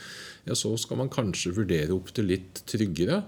ja, 0.48 0.56
så 0.56 0.74
skal 0.80 1.00
man 1.00 1.12
kanskje 1.12 1.54
vurdere 1.56 1.94
opp 1.96 2.12
til 2.16 2.28
litt 2.30 2.62
tryggere. 2.68 3.22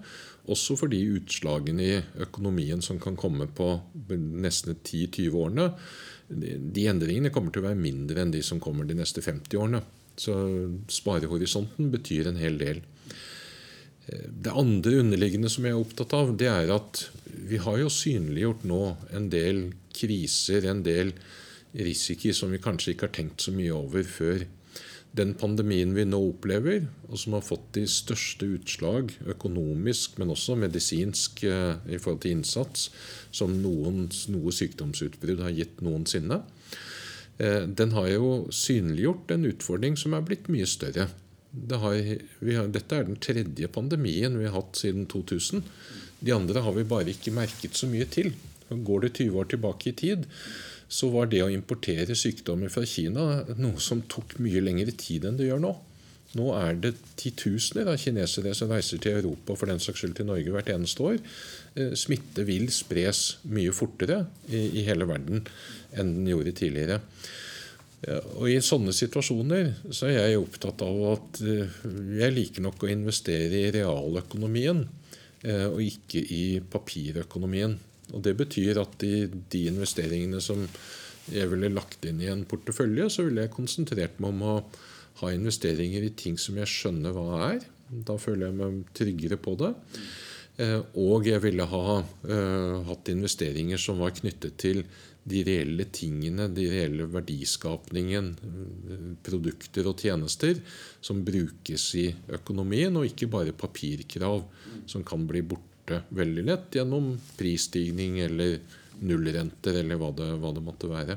Også 0.51 0.77
for 0.79 0.91
de 0.93 1.01
utslagene 1.17 1.85
i 1.85 1.97
økonomien 2.25 2.81
som 2.85 3.01
kan 3.01 3.17
komme 3.19 3.47
på 3.55 3.73
nesten 4.09 4.77
10-20 4.77 5.37
årene. 5.37 5.71
De 6.31 6.87
endringene 6.91 7.33
kommer 7.35 7.53
til 7.53 7.65
å 7.65 7.69
være 7.69 7.81
mindre 7.81 8.23
enn 8.23 8.33
de 8.35 8.43
som 8.45 8.61
kommer 8.63 8.89
de 8.89 8.97
neste 8.99 9.23
50 9.25 9.61
årene. 9.61 9.83
Så 10.21 10.35
sparehorisonten 10.91 11.91
betyr 11.93 12.29
en 12.31 12.41
hel 12.41 12.59
del. 12.61 12.83
Det 14.11 14.53
andre 14.57 15.01
underliggende 15.05 15.51
som 15.53 15.67
jeg 15.67 15.77
er 15.77 15.81
opptatt 15.81 16.15
av, 16.17 16.33
det 16.39 16.49
er 16.51 16.73
at 16.75 17.05
vi 17.51 17.61
har 17.63 17.79
jo 17.79 17.93
synliggjort 17.93 18.65
nå 18.69 18.81
en 19.17 19.29
del 19.33 19.69
kriser, 19.95 20.67
en 20.67 20.83
del 20.87 21.13
risikoer 21.77 22.35
som 22.35 22.51
vi 22.51 22.63
kanskje 22.63 22.95
ikke 22.95 23.07
har 23.07 23.15
tenkt 23.21 23.45
så 23.45 23.55
mye 23.55 23.77
over 23.77 24.07
før. 24.09 24.47
Den 25.17 25.35
pandemien 25.35 25.91
vi 25.97 26.05
nå 26.07 26.21
opplever, 26.29 26.85
og 27.09 27.19
som 27.19 27.35
har 27.35 27.43
fått 27.43 27.73
de 27.75 27.83
største 27.91 28.47
utslag 28.47 29.11
økonomisk, 29.27 30.21
men 30.21 30.31
også 30.31 30.55
medisinsk 30.61 31.43
eh, 31.49 31.81
i 31.91 31.99
forhold 31.99 32.23
til 32.23 32.37
innsats, 32.37 32.89
som 33.35 33.57
noen, 33.59 34.05
noe 34.31 34.55
sykdomsutbrudd 34.55 35.43
har 35.43 35.57
gitt 35.57 35.83
noensinne, 35.83 36.43
Eh, 37.41 37.63
den 37.63 37.95
har 37.97 38.09
jo 38.13 38.31
synliggjort 38.53 39.33
en 39.33 39.49
utfordring 39.49 39.97
som 39.97 40.15
er 40.17 40.25
blitt 40.27 40.51
mye 40.53 40.69
større. 40.69 41.09
Det 41.51 41.79
har, 41.83 41.97
har, 42.45 42.69
dette 42.71 42.97
er 42.97 43.07
den 43.09 43.19
tredje 43.23 43.71
pandemien 43.73 44.37
vi 44.39 44.47
har 44.47 44.59
hatt 44.59 44.77
siden 44.79 45.07
2000. 45.11 45.65
De 46.21 46.35
andre 46.37 46.63
har 46.67 46.77
vi 46.77 46.85
bare 46.89 47.15
ikke 47.15 47.33
merket 47.35 47.79
så 47.79 47.89
mye 47.91 48.07
til. 48.13 48.35
Går 48.71 49.07
det 49.07 49.15
20 49.17 49.41
år 49.41 49.49
tilbake 49.51 49.91
i 49.91 49.97
tid, 49.97 50.29
så 50.91 51.11
var 51.15 51.31
det 51.31 51.45
å 51.45 51.53
importere 51.53 52.17
sykdommer 52.19 52.73
fra 52.73 52.83
Kina 52.89 53.45
noe 53.61 53.79
som 53.83 54.03
tok 54.11 54.39
mye 54.43 54.63
lengre 54.65 54.95
tid 54.99 55.29
enn 55.29 55.39
det 55.39 55.47
gjør 55.47 55.63
nå. 55.63 55.73
Nå 56.39 56.47
er 56.55 56.77
det 56.79 56.93
titusener 57.19 57.89
av 57.91 57.99
kinesere 57.99 58.53
som 58.55 58.71
reiser 58.71 59.01
til 59.03 59.19
Europa 59.19 59.57
for 59.59 59.71
den 59.71 59.83
saks 59.83 60.03
skyld 60.03 60.17
til 60.19 60.29
Norge 60.29 60.53
hvert 60.55 60.71
eneste 60.71 61.03
år. 61.03 61.19
Eh, 61.75 61.95
smitte 61.99 62.47
vil 62.47 62.69
spres 62.75 63.41
mye 63.51 63.75
fortere 63.75 64.25
i, 64.47 64.85
hele 64.87 65.09
verden 65.11 65.43
enn 65.91 66.13
den 66.21 66.31
gjorde 66.31 66.55
tidligere. 66.61 67.01
Og 68.41 68.47
I 68.49 68.61
sånne 68.65 68.95
situasjoner 68.97 69.75
så 69.93 70.09
er 70.09 70.31
jeg 70.31 70.41
opptatt 70.41 70.81
av 70.87 71.03
at 71.11 71.43
eh, 71.45 71.75
jeg 72.17 72.37
liker 72.37 72.65
nok 72.65 72.87
å 72.87 72.93
investere 72.93 73.67
i 73.67 73.73
realøkonomien 73.75 74.87
eh, 75.45 75.67
og 75.67 75.83
ikke 75.85 76.23
i 76.23 76.45
papirøkonomien. 76.73 77.77
Og 78.15 78.23
Det 78.23 78.37
betyr 78.39 78.81
at 78.83 79.05
i 79.07 79.27
de 79.27 79.67
investeringene 79.71 80.41
som 80.45 80.65
jeg 81.31 81.51
ville 81.51 81.71
lagt 81.73 82.05
inn 82.09 82.23
i 82.23 82.31
en 82.33 82.47
portefølje, 82.49 83.11
så 83.13 83.27
ville 83.27 83.45
jeg 83.45 83.55
konsentrert 83.55 84.19
meg 84.19 84.33
om 84.33 84.43
å 84.43 84.55
ha 85.21 85.31
investeringer 85.35 86.07
i 86.07 86.15
ting 86.17 86.39
som 86.41 86.57
jeg 86.59 86.71
skjønner 86.71 87.15
hva 87.15 87.45
er. 87.53 87.63
Da 87.91 88.17
føler 88.19 88.49
jeg 88.49 88.59
meg 88.59 88.83
tryggere 88.97 89.39
på 89.43 89.55
det. 89.61 89.75
Eh, 90.61 90.81
og 90.99 91.29
jeg 91.29 91.43
ville 91.45 91.67
ha 91.71 92.01
hatt 92.89 93.13
investeringer 93.13 93.81
som 93.81 94.01
var 94.03 94.17
knyttet 94.17 94.59
til 94.61 94.83
de 95.31 95.43
reelle 95.45 95.85
tingene, 95.93 96.49
de 96.55 96.67
reelle 96.73 97.07
verdiskapningen, 97.13 98.31
produkter 99.25 99.91
og 99.91 100.01
tjenester 100.01 100.61
som 101.05 101.21
brukes 101.27 101.91
i 102.01 102.07
økonomien, 102.41 102.97
og 102.97 103.09
ikke 103.11 103.29
bare 103.31 103.57
papirkrav 103.57 104.43
som 104.91 105.05
kan 105.07 105.27
bli 105.29 105.45
borte 105.45 105.70
veldig 106.15 106.45
lett 106.49 106.79
gjennom 106.79 107.13
prisstigning 107.39 108.21
eller 108.25 108.59
nullrenter 109.01 109.81
eller 109.81 110.01
hva 110.01 110.11
det, 110.17 110.29
hva 110.43 110.53
det 110.57 110.65
måtte 110.65 110.91
være. 110.91 111.17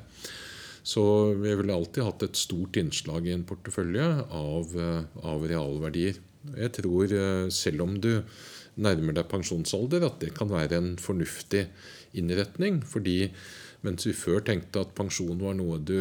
Så 0.83 1.03
jeg 1.39 1.59
ville 1.61 1.75
alltid 1.75 2.03
hatt 2.03 2.25
et 2.25 2.39
stort 2.39 2.77
innslag 2.79 3.27
i 3.27 3.35
en 3.35 3.45
portefølje 3.47 4.07
av, 4.35 4.73
av 5.23 5.45
realverdier. 5.47 6.19
Jeg 6.59 6.73
tror, 6.75 7.13
selv 7.55 7.85
om 7.85 7.95
du 8.03 8.11
nærmer 8.83 9.15
deg 9.15 9.29
pensjonsalder, 9.31 10.03
at 10.07 10.19
det 10.19 10.33
kan 10.35 10.51
være 10.51 10.79
en 10.79 10.89
fornuftig 10.99 11.67
innretning. 12.19 12.81
fordi 12.83 13.31
mens 13.83 14.05
vi 14.07 14.13
før 14.15 14.43
tenkte 14.47 14.83
at 14.83 14.95
pensjon 14.95 15.39
var 15.41 15.55
noe 15.59 15.79
du 15.79 15.97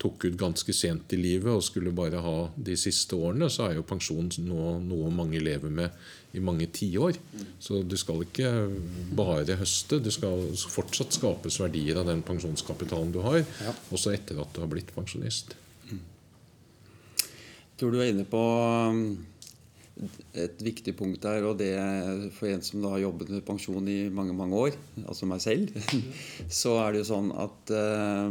tok 0.00 0.26
ut 0.26 0.36
ganske 0.38 0.74
sent 0.74 1.12
i 1.14 1.18
livet 1.20 1.52
og 1.52 1.64
skulle 1.64 1.92
bare 1.94 2.20
ha 2.24 2.36
de 2.56 2.76
siste 2.78 3.16
årene, 3.16 3.48
så 3.52 3.68
er 3.68 3.78
jo 3.78 3.86
pensjon 3.86 4.30
noe, 4.44 4.76
noe 4.82 5.10
mange 5.14 5.40
lever 5.42 5.72
med 5.72 5.94
i 6.34 6.42
mange 6.42 6.66
tiår. 6.74 7.18
Så 7.62 7.82
du 7.86 7.96
skal 8.00 8.24
ikke 8.24 8.50
bare 9.16 9.58
høste. 9.60 10.00
Det 10.02 10.12
skal 10.14 10.48
fortsatt 10.70 11.14
skapes 11.14 11.60
verdier 11.62 12.00
av 12.00 12.08
den 12.10 12.24
pensjonskapitalen 12.26 13.14
du 13.14 13.20
har, 13.24 13.42
ja. 13.42 13.76
også 13.94 14.14
etter 14.14 14.40
at 14.42 14.50
du 14.54 14.64
har 14.64 14.72
blitt 14.72 14.90
pensjonist. 14.96 15.54
Jeg 17.74 17.80
tror 17.80 17.94
du 17.94 18.00
er 18.00 18.12
inne 18.12 18.26
på 18.30 18.40
um, 18.40 18.98
et 20.38 20.60
viktig 20.62 20.94
punkt 20.98 21.22
der, 21.24 21.42
og 21.46 21.58
det 21.58 21.72
for 22.36 22.50
en 22.50 22.62
som 22.62 22.82
da 22.82 22.92
har 22.92 23.02
jobbet 23.02 23.32
med 23.34 23.42
pensjon 23.46 23.88
i 23.90 24.04
mange 24.14 24.34
mange 24.36 24.60
år, 24.68 24.76
altså 25.02 25.26
meg 25.26 25.42
selv, 25.42 25.74
så 26.62 26.76
er 26.84 26.94
det 26.94 27.02
jo 27.02 27.08
sånn 27.10 27.32
at 27.34 27.74
uh, 27.74 28.30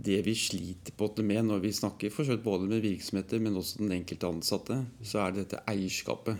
det 0.00 0.20
vi 0.26 0.34
sliter 0.38 0.94
på 0.96 1.10
med 1.22 1.44
når 1.48 1.62
vi 1.64 1.72
snakker 1.76 2.12
for 2.14 2.28
både 2.44 2.68
med 2.68 2.84
virksomheter, 2.84 3.40
men 3.42 3.56
også 3.56 3.82
den 3.82 3.92
enkelte 3.98 4.28
ansatte, 4.28 4.78
så 5.02 5.20
er 5.24 5.32
det 5.32 5.44
dette 5.44 5.64
eierskapet. 5.70 6.38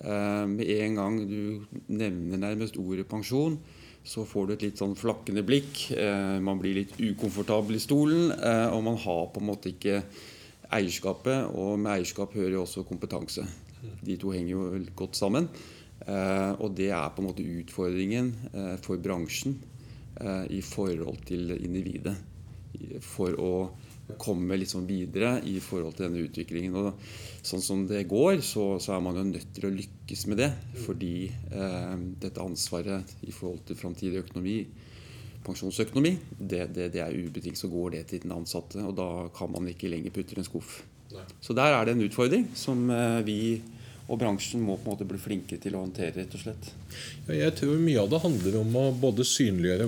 Uh, 0.00 0.48
med 0.48 0.64
en 0.64 0.96
gang 0.96 1.18
du 1.28 1.66
nevner 1.92 2.40
nærmest 2.40 2.78
ordet 2.80 3.08
pensjon, 3.08 3.58
så 4.00 4.24
får 4.24 4.46
du 4.46 4.52
et 4.54 4.62
litt 4.64 4.80
sånn 4.80 4.96
flakkende 4.96 5.44
blikk. 5.44 5.90
Uh, 5.92 6.40
man 6.40 6.60
blir 6.62 6.78
litt 6.78 6.96
ukomfortabel 6.96 7.76
i 7.76 7.82
stolen, 7.82 8.30
og 8.32 8.80
man 8.86 8.96
har 9.00 9.26
på 9.34 9.42
en 9.42 9.50
måte 9.50 9.74
ikke 9.74 10.00
eierskapet, 10.72 11.50
og 11.52 11.76
med 11.82 11.98
eierskap 11.98 12.32
hører 12.38 12.56
jo 12.56 12.64
også 12.64 12.86
kompetanse. 12.88 13.44
De 14.00 14.16
to 14.20 14.32
henger 14.32 14.54
jo 14.54 14.64
godt 14.96 15.20
sammen. 15.20 15.48
Eh, 16.08 16.52
og 16.60 16.72
det 16.78 16.88
er 16.96 17.12
på 17.12 17.20
en 17.20 17.28
måte 17.28 17.44
utfordringen 17.44 18.32
eh, 18.54 18.76
for 18.80 19.00
bransjen 19.02 19.58
eh, 20.16 20.46
i 20.56 20.60
forhold 20.64 21.20
til 21.28 21.52
individet. 21.58 22.16
For 23.04 23.36
å 23.40 23.52
komme 24.18 24.56
liksom 24.58 24.86
videre 24.88 25.36
i 25.46 25.58
forhold 25.62 25.96
til 25.96 26.08
denne 26.08 26.24
utviklingen. 26.26 26.76
Og 26.76 27.46
sånn 27.46 27.62
som 27.62 27.86
det 27.88 28.04
går, 28.10 28.40
så, 28.44 28.74
så 28.82 28.96
er 28.96 29.02
man 29.04 29.18
jo 29.18 29.26
nødt 29.28 29.50
til 29.56 29.68
å 29.68 29.74
lykkes 29.74 30.26
med 30.30 30.42
det. 30.42 30.50
Fordi 30.84 31.14
eh, 31.30 31.96
dette 32.22 32.44
ansvaret 32.44 33.16
i 33.26 33.34
forhold 33.34 33.64
til 33.68 33.78
framtidig 33.78 34.24
økonomi 34.24 34.60
pensjonsøkonomi, 35.40 36.14
det, 36.36 36.66
det, 36.76 36.90
det 36.92 37.00
er 37.00 37.16
ubetinget 37.16 37.56
så 37.56 37.70
går 37.72 37.94
det 37.94 38.02
til 38.10 38.24
den 38.26 38.34
ansatte. 38.36 38.82
Og 38.84 38.94
da 38.98 39.10
kan 39.36 39.52
man 39.52 39.68
ikke 39.70 39.90
lenger 39.92 40.14
putte 40.14 40.36
i 40.36 40.40
en 40.42 40.48
skuff. 40.48 40.80
Nei. 41.10 41.26
Så 41.42 41.56
der 41.58 41.74
er 41.74 41.86
det 41.86 41.96
en 41.96 42.04
utfordring 42.06 42.50
som 42.58 42.88
eh, 42.94 43.20
vi 43.26 43.40
og 44.10 44.18
bransjen 44.18 44.62
må 44.66 44.74
på 44.74 44.88
en 44.88 44.94
måte 44.96 45.06
bli 45.06 45.20
flinkere 45.22 45.62
til 45.62 45.76
å 45.78 45.84
håndtere. 45.84 46.16
rett 46.16 46.32
og 46.34 46.42
slett. 46.42 46.70
Ja, 47.28 47.34
jeg 47.44 47.54
tror 47.60 47.76
mye 47.78 48.00
av 48.02 48.08
det 48.10 48.18
handler 48.24 48.56
om 48.58 48.72
å 48.80 48.84
både 48.98 49.26
synliggjøre 49.26 49.86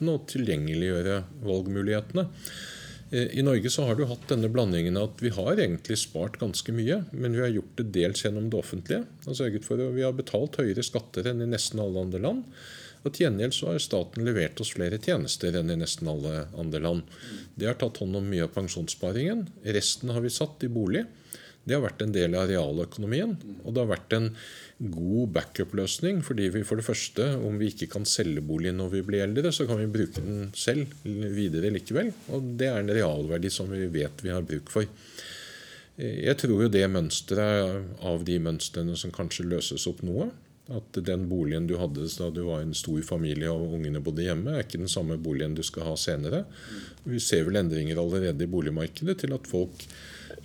valgmulighetene 0.00 0.14
og 0.14 0.28
tilgjengeliggjøre 0.30 1.22
valgmulighetene. 1.44 2.26
Eh, 3.10 3.38
I 3.38 3.42
Norge 3.42 3.70
så 3.70 3.84
har 3.86 3.96
du 3.96 4.06
hatt 4.06 4.28
denne 4.28 4.48
blandingen 4.48 4.96
at 4.96 5.20
vi 5.20 5.30
har 5.30 5.58
egentlig 5.58 5.98
spart 5.98 6.38
ganske 6.40 6.72
mye, 6.72 7.04
men 7.12 7.34
vi 7.34 7.42
har 7.42 7.52
gjort 7.52 7.76
det 7.76 7.92
dels 7.92 8.24
gjennom 8.24 8.50
det 8.50 8.58
offentlige. 8.58 9.04
og 9.26 9.64
for 9.64 9.76
at 9.76 9.94
Vi 9.94 10.02
har 10.02 10.12
betalt 10.12 10.56
høyere 10.56 10.82
skatter 10.82 11.26
enn 11.26 11.42
i 11.42 11.50
nesten 11.50 11.80
alle 11.80 12.00
andre 12.00 12.20
land. 12.20 12.44
Og 13.02 13.12
Til 13.12 13.26
gjengjeld 13.26 13.54
så 13.54 13.72
har 13.72 13.78
staten 13.78 14.24
levert 14.24 14.60
oss 14.60 14.74
flere 14.74 14.98
tjenester 14.98 15.56
enn 15.56 15.70
i 15.70 15.76
nesten 15.76 16.06
alle 16.06 16.48
andre 16.56 16.80
land. 16.80 17.02
Det 17.56 17.66
har 17.66 17.74
tatt 17.74 17.96
hånd 17.96 18.16
om 18.16 18.28
mye 18.28 18.44
av 18.44 18.52
pensjonssparingen. 18.52 19.48
Resten 19.64 20.10
har 20.10 20.20
vi 20.20 20.28
satt 20.28 20.62
i 20.64 20.68
bolig. 20.68 21.06
Det 21.64 21.76
har 21.76 21.82
vært 21.84 22.02
en 22.02 22.14
del 22.14 22.34
av 22.38 22.48
realøkonomien. 22.50 23.34
Og 23.62 23.74
det 23.74 23.82
har 23.82 23.90
vært 23.90 24.14
en 24.16 24.28
god 24.80 25.34
backup-løsning. 25.36 26.22
Fordi 26.26 26.48
vi 26.54 26.64
for 26.66 26.80
det 26.80 26.86
første, 26.86 27.26
om 27.36 27.60
vi 27.60 27.70
ikke 27.72 27.90
kan 27.94 28.08
selge 28.08 28.42
boligen 28.44 28.80
når 28.80 28.94
vi 28.94 29.02
blir 29.06 29.24
eldre, 29.26 29.52
så 29.54 29.68
kan 29.68 29.80
vi 29.82 29.90
bruke 29.92 30.24
den 30.24 30.48
selv 30.56 30.92
videre 31.04 31.72
likevel. 31.74 32.12
Og 32.32 32.54
det 32.60 32.70
er 32.70 32.80
en 32.80 32.94
realverdi 33.00 33.52
som 33.52 33.70
vi 33.72 33.84
vet 33.92 34.24
vi 34.24 34.32
har 34.34 34.46
bruk 34.46 34.72
for. 34.72 34.88
Jeg 36.00 36.36
tror 36.40 36.62
jo 36.64 36.72
det 36.72 36.86
mønsteret 36.88 38.04
av 38.08 38.22
de 38.24 38.38
mønstrene 38.40 38.94
som 38.96 39.12
kanskje 39.12 39.50
løses 39.50 39.84
opp 39.90 40.00
noe, 40.06 40.30
at 40.70 41.00
den 41.04 41.26
boligen 41.28 41.66
du 41.66 41.74
hadde 41.80 42.06
da 42.14 42.28
du 42.32 42.44
var 42.46 42.62
en 42.62 42.76
stor 42.78 43.02
familie 43.04 43.50
og 43.50 43.74
ungene 43.76 44.00
bodde 44.04 44.22
hjemme, 44.24 44.54
er 44.54 44.64
ikke 44.64 44.80
den 44.80 44.92
samme 44.92 45.18
boligen 45.20 45.56
du 45.58 45.64
skal 45.66 45.88
ha 45.88 45.96
senere. 45.98 46.44
Vi 47.04 47.20
ser 47.20 47.44
vel 47.48 47.58
endringer 47.60 47.98
allerede 48.00 48.46
i 48.46 48.50
boligmarkedet 48.50 49.18
til 49.24 49.34
at 49.34 49.50
folk 49.50 49.84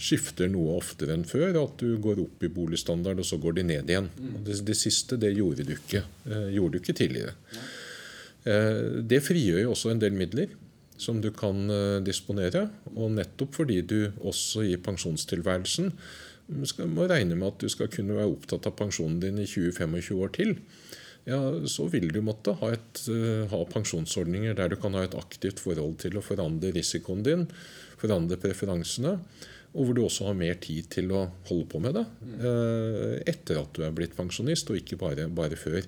skifter 0.01 0.49
noe 0.51 0.77
oftere 0.79 1.15
enn 1.15 1.25
før. 1.27 1.55
At 1.61 1.79
du 1.81 1.95
går 2.01 2.21
opp 2.25 2.43
i 2.45 2.51
boligstandard, 2.51 3.21
og 3.21 3.27
så 3.27 3.39
går 3.41 3.59
de 3.59 3.65
ned 3.71 3.91
igjen. 3.91 4.11
Det, 4.17 4.59
det, 4.67 4.77
siste 4.79 5.19
det 5.21 5.33
gjorde 5.35 5.65
du 5.67 5.73
ikke, 5.77 6.05
eh, 6.29 6.51
gjorde 6.57 6.77
du 6.77 6.83
ikke 6.83 6.97
tidligere. 6.97 7.35
Eh, 8.45 9.01
det 9.07 9.23
frigjør 9.25 9.65
jo 9.65 9.73
også 9.73 9.93
en 9.93 10.03
del 10.03 10.17
midler 10.17 10.53
som 11.01 11.19
du 11.21 11.31
kan 11.35 11.65
eh, 11.69 11.99
disponere. 12.05 12.67
Og 12.95 13.13
nettopp 13.17 13.59
fordi 13.61 13.81
du 13.87 13.99
også 14.21 14.65
i 14.67 14.77
pensjonstilværelsen 14.81 15.91
skal, 16.69 16.91
må 16.93 17.07
regne 17.09 17.37
med 17.37 17.53
at 17.53 17.63
du 17.65 17.71
skal 17.71 17.89
kunne 17.91 18.17
være 18.17 18.31
opptatt 18.31 18.67
av 18.69 18.77
pensjonen 18.77 19.19
din 19.23 19.41
i 19.41 19.47
20-25 19.49 20.21
år 20.21 20.35
til, 20.35 20.53
ja, 21.25 21.39
så 21.65 21.87
vil 21.89 22.11
du 22.13 22.19
måtte 22.21 22.53
ha, 22.59 22.69
et, 22.75 23.01
ha, 23.49 23.61
pensjonsordninger 23.71 24.53
der 24.57 24.69
du 24.69 24.77
kan 24.77 24.93
ha 24.93 25.01
et 25.07 25.17
aktivt 25.17 25.57
forhold 25.63 25.97
til 26.03 26.19
å 26.19 26.21
forandre 26.21 26.69
risikoen 26.75 27.25
din, 27.25 27.47
forandre 27.97 28.37
preferansene, 28.37 29.15
og 29.75 29.81
hvor 29.83 29.97
du 29.97 30.05
også 30.05 30.29
har 30.29 30.37
mer 30.39 30.55
tid 30.63 30.87
til 30.93 31.11
å 31.11 31.25
holde 31.49 31.67
på 31.71 31.81
med 31.83 31.97
det 31.97 32.05
uh, 32.39 33.15
etter 33.27 33.59
at 33.59 33.75
du 33.75 33.83
er 33.83 33.95
blitt 33.95 34.15
pensjonist, 34.17 34.71
og 34.71 34.79
ikke 34.79 34.99
bare, 35.01 35.27
bare 35.27 35.59
før. 35.59 35.83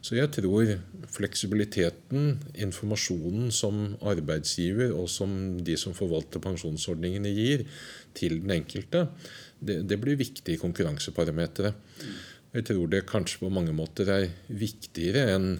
Så 0.00 0.16
jeg 0.16 0.30
tror 0.32 0.70
fleksibiliteten, 1.12 2.38
informasjonen 2.64 3.50
som 3.52 3.82
arbeidsgiver 4.00 4.94
og 4.96 5.10
som 5.12 5.34
de 5.60 5.76
som 5.76 5.92
forvalter 5.96 6.40
pensjonsordningene 6.40 7.32
gir 7.36 7.66
til 8.16 8.38
den 8.40 8.56
enkelte, 8.56 9.10
det, 9.60 9.82
det 9.84 10.00
blir 10.00 10.16
viktige 10.16 10.60
konkurranseparametere. 10.62 11.74
Jeg 12.50 12.64
tror 12.66 12.88
det 12.90 13.04
kanskje 13.06 13.44
på 13.44 13.52
mange 13.52 13.74
måter 13.76 14.08
er 14.10 14.24
viktigere 14.48 15.28
enn 15.36 15.50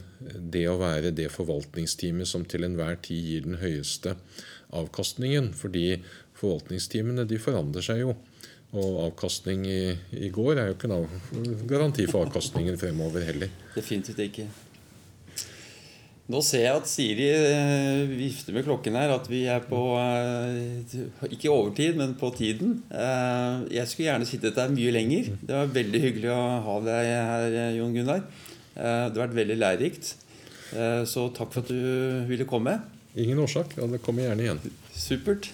det 0.51 0.65
å 0.67 0.79
være 0.81 1.13
det 1.15 1.29
forvaltningsteamet 1.31 2.27
som 2.27 2.43
til 2.49 2.67
enhver 2.67 2.97
tid 3.05 3.29
gir 3.29 3.45
den 3.45 3.61
høyeste 3.61 4.17
avkastningen. 4.75 5.53
Fordi 5.55 6.01
forvaltningsteamene 6.41 7.27
de 7.29 7.39
forandrer 7.43 7.85
seg 7.85 8.03
jo. 8.05 8.17
Og 8.71 8.99
avkastning 9.09 9.65
i, 9.67 9.81
i 10.15 10.31
går 10.31 10.61
er 10.61 10.71
jo 10.71 10.77
ikke 10.77 10.91
en 10.95 11.55
garanti 11.71 12.07
for 12.11 12.29
avkastningen 12.29 12.79
fremover 12.79 13.25
heller. 13.27 13.51
Definitivt 13.75 14.23
ikke. 14.29 14.47
Nå 16.31 16.39
ser 16.47 16.63
jeg 16.63 16.79
at 16.79 16.87
Siri 16.87 17.27
eh, 17.33 18.05
vifter 18.07 18.55
med 18.55 18.63
klokken 18.63 18.95
her, 18.95 19.11
at 19.17 19.27
vi 19.27 19.41
er 19.51 19.65
på 19.67 19.81
eh, 19.99 20.93
Ikke 21.27 21.51
overtid, 21.51 21.99
men 21.99 22.15
på 22.21 22.31
tiden. 22.37 22.77
Eh, 22.95 23.65
jeg 23.75 23.91
skulle 23.91 24.13
gjerne 24.13 24.29
sittet 24.29 24.59
der 24.59 24.71
mye 24.71 24.93
lenger. 24.95 25.33
Det 25.41 25.57
var 25.57 25.73
veldig 25.75 26.03
hyggelig 26.05 26.31
å 26.31 26.45
ha 26.69 26.77
deg 26.87 27.11
her, 27.11 27.57
Jon 27.81 27.97
Gunnar. 27.97 28.23
Det 28.71 28.87
har 28.87 29.19
vært 29.19 29.35
veldig 29.37 29.57
lærerikt. 29.59 30.13
Så 31.11 31.25
takk 31.35 31.51
for 31.51 31.65
at 31.65 31.73
du 31.75 32.31
ville 32.31 32.47
komme. 32.49 32.77
Ingen 33.19 33.43
årsak. 33.43 33.75
Ja, 33.77 33.91
kommer 33.99 34.29
gjerne 34.29 34.47
igjen. 34.47 34.63
Supert. 34.95 35.51